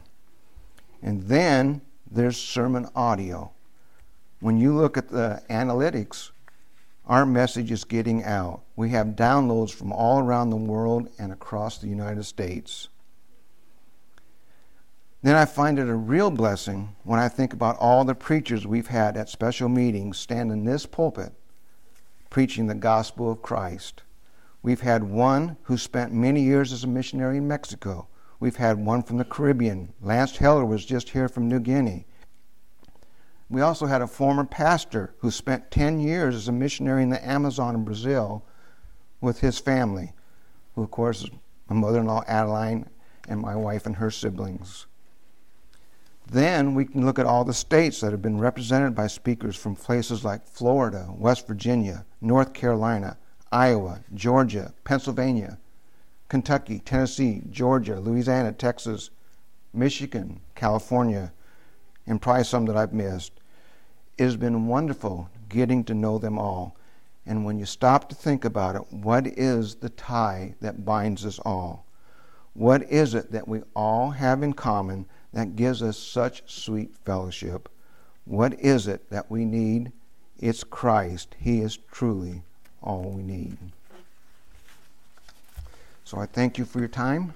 And 1.01 1.23
then 1.23 1.81
there's 2.11 2.37
sermon 2.37 2.87
audio. 2.95 3.51
When 4.39 4.57
you 4.57 4.75
look 4.75 4.97
at 4.97 5.09
the 5.09 5.41
analytics, 5.49 6.31
our 7.05 7.25
message 7.25 7.71
is 7.71 7.83
getting 7.83 8.23
out. 8.23 8.61
We 8.75 8.89
have 8.91 9.07
downloads 9.07 9.71
from 9.71 9.91
all 9.91 10.19
around 10.19 10.49
the 10.49 10.55
world 10.55 11.09
and 11.19 11.31
across 11.31 11.77
the 11.77 11.87
United 11.87 12.23
States. 12.23 12.87
Then 15.21 15.35
I 15.35 15.45
find 15.45 15.77
it 15.77 15.89
a 15.89 15.95
real 15.95 16.31
blessing 16.31 16.95
when 17.03 17.19
I 17.19 17.27
think 17.27 17.51
about 17.51 17.77
all 17.77 18.05
the 18.05 18.15
preachers 18.15 18.65
we've 18.65 18.87
had 18.87 19.17
at 19.17 19.27
special 19.27 19.67
meetings 19.67 20.17
stand 20.17 20.51
in 20.51 20.63
this 20.63 20.85
pulpit 20.85 21.33
preaching 22.29 22.67
the 22.67 22.75
gospel 22.75 23.31
of 23.31 23.41
Christ. 23.41 24.03
We've 24.61 24.81
had 24.81 25.03
one 25.03 25.57
who 25.63 25.77
spent 25.77 26.13
many 26.13 26.41
years 26.41 26.71
as 26.71 26.83
a 26.83 26.87
missionary 26.87 27.37
in 27.37 27.47
Mexico 27.47 28.07
We've 28.39 28.55
had 28.55 28.85
one 28.85 29.03
from 29.03 29.17
the 29.17 29.25
Caribbean. 29.25 29.93
Lance 30.01 30.37
Heller 30.37 30.65
was 30.65 30.85
just 30.85 31.09
here 31.09 31.27
from 31.27 31.49
New 31.49 31.59
Guinea. 31.59 32.05
We 33.49 33.61
also 33.61 33.87
had 33.87 34.01
a 34.01 34.07
former 34.07 34.45
pastor 34.45 35.15
who 35.19 35.31
spent 35.31 35.71
10 35.71 35.99
years 35.99 36.35
as 36.35 36.47
a 36.47 36.51
missionary 36.51 37.03
in 37.03 37.09
the 37.09 37.27
Amazon 37.27 37.75
in 37.75 37.83
Brazil 37.83 38.45
with 39.21 39.39
his 39.39 39.59
family, 39.59 40.13
who, 40.75 40.83
of 40.83 40.91
course, 40.91 41.23
is 41.23 41.31
my 41.67 41.75
mother 41.75 41.99
in 41.99 42.05
law 42.05 42.23
Adeline 42.27 42.87
and 43.27 43.41
my 43.41 43.55
wife 43.55 43.85
and 43.85 43.95
her 43.95 44.11
siblings. 44.11 44.85
Then 46.31 46.75
we 46.75 46.85
can 46.85 47.05
look 47.05 47.17
at 47.17 47.25
all 47.25 47.43
the 47.43 47.53
states 47.53 48.01
that 48.01 48.11
have 48.11 48.21
been 48.21 48.39
represented 48.39 48.93
by 48.93 49.07
speakers 49.07 49.55
from 49.55 49.75
places 49.75 50.23
like 50.23 50.47
Florida, 50.47 51.09
West 51.17 51.47
Virginia, 51.47 52.05
North 52.21 52.53
Carolina, 52.53 53.17
Iowa, 53.51 54.01
Georgia, 54.13 54.73
Pennsylvania, 54.83 55.57
Kentucky, 56.29 56.79
Tennessee, 56.79 57.41
Georgia, 57.49 57.99
Louisiana, 57.99 58.51
Texas, 58.51 59.09
Michigan, 59.73 60.39
California, 60.55 61.33
and 62.05 62.21
probably 62.21 62.43
some 62.43 62.65
that 62.65 62.77
I've 62.77 62.93
missed. 62.93 63.33
It 64.17 64.23
has 64.23 64.37
been 64.37 64.67
wonderful 64.67 65.29
getting 65.49 65.83
to 65.85 65.93
know 65.93 66.19
them 66.19 66.37
all. 66.37 66.75
And 67.25 67.45
when 67.45 67.59
you 67.59 67.65
stop 67.65 68.09
to 68.09 68.15
think 68.15 68.45
about 68.45 68.75
it, 68.75 68.93
what 68.93 69.25
is 69.25 69.75
the 69.75 69.89
tie 69.89 70.55
that 70.61 70.85
binds 70.85 71.25
us 71.25 71.39
all? 71.39 71.85
What 72.53 72.83
is 72.83 73.13
it 73.13 73.31
that 73.31 73.47
we 73.47 73.61
all 73.75 74.11
have 74.11 74.43
in 74.43 74.53
common 74.53 75.05
that 75.33 75.55
gives 75.55 75.81
us 75.81 75.97
such 75.97 76.43
sweet 76.51 76.95
fellowship? 77.05 77.69
What 78.25 78.59
is 78.59 78.87
it 78.87 79.09
that 79.09 79.29
we 79.31 79.45
need? 79.45 79.91
It's 80.39 80.63
Christ. 80.63 81.35
He 81.39 81.61
is 81.61 81.77
truly 81.91 82.43
all 82.81 83.11
we 83.11 83.23
need. 83.23 83.57
So 86.09 86.17
I 86.17 86.25
thank 86.25 86.57
you 86.57 86.65
for 86.65 86.79
your 86.79 86.87
time. 86.87 87.35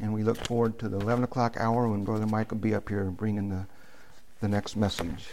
And 0.00 0.12
we 0.12 0.24
look 0.24 0.36
forward 0.48 0.80
to 0.80 0.88
the 0.88 0.98
11 0.98 1.22
o'clock 1.22 1.56
hour 1.60 1.86
when 1.86 2.02
Brother 2.02 2.26
Mike 2.26 2.50
will 2.50 2.58
be 2.58 2.74
up 2.74 2.88
here 2.88 3.04
bringing 3.04 3.50
the, 3.50 3.68
the 4.40 4.48
next 4.48 4.74
message. 4.74 5.28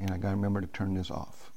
And 0.00 0.10
I 0.10 0.16
got 0.16 0.30
to 0.30 0.36
remember 0.36 0.62
to 0.62 0.66
turn 0.68 0.94
this 0.94 1.10
off. 1.10 1.50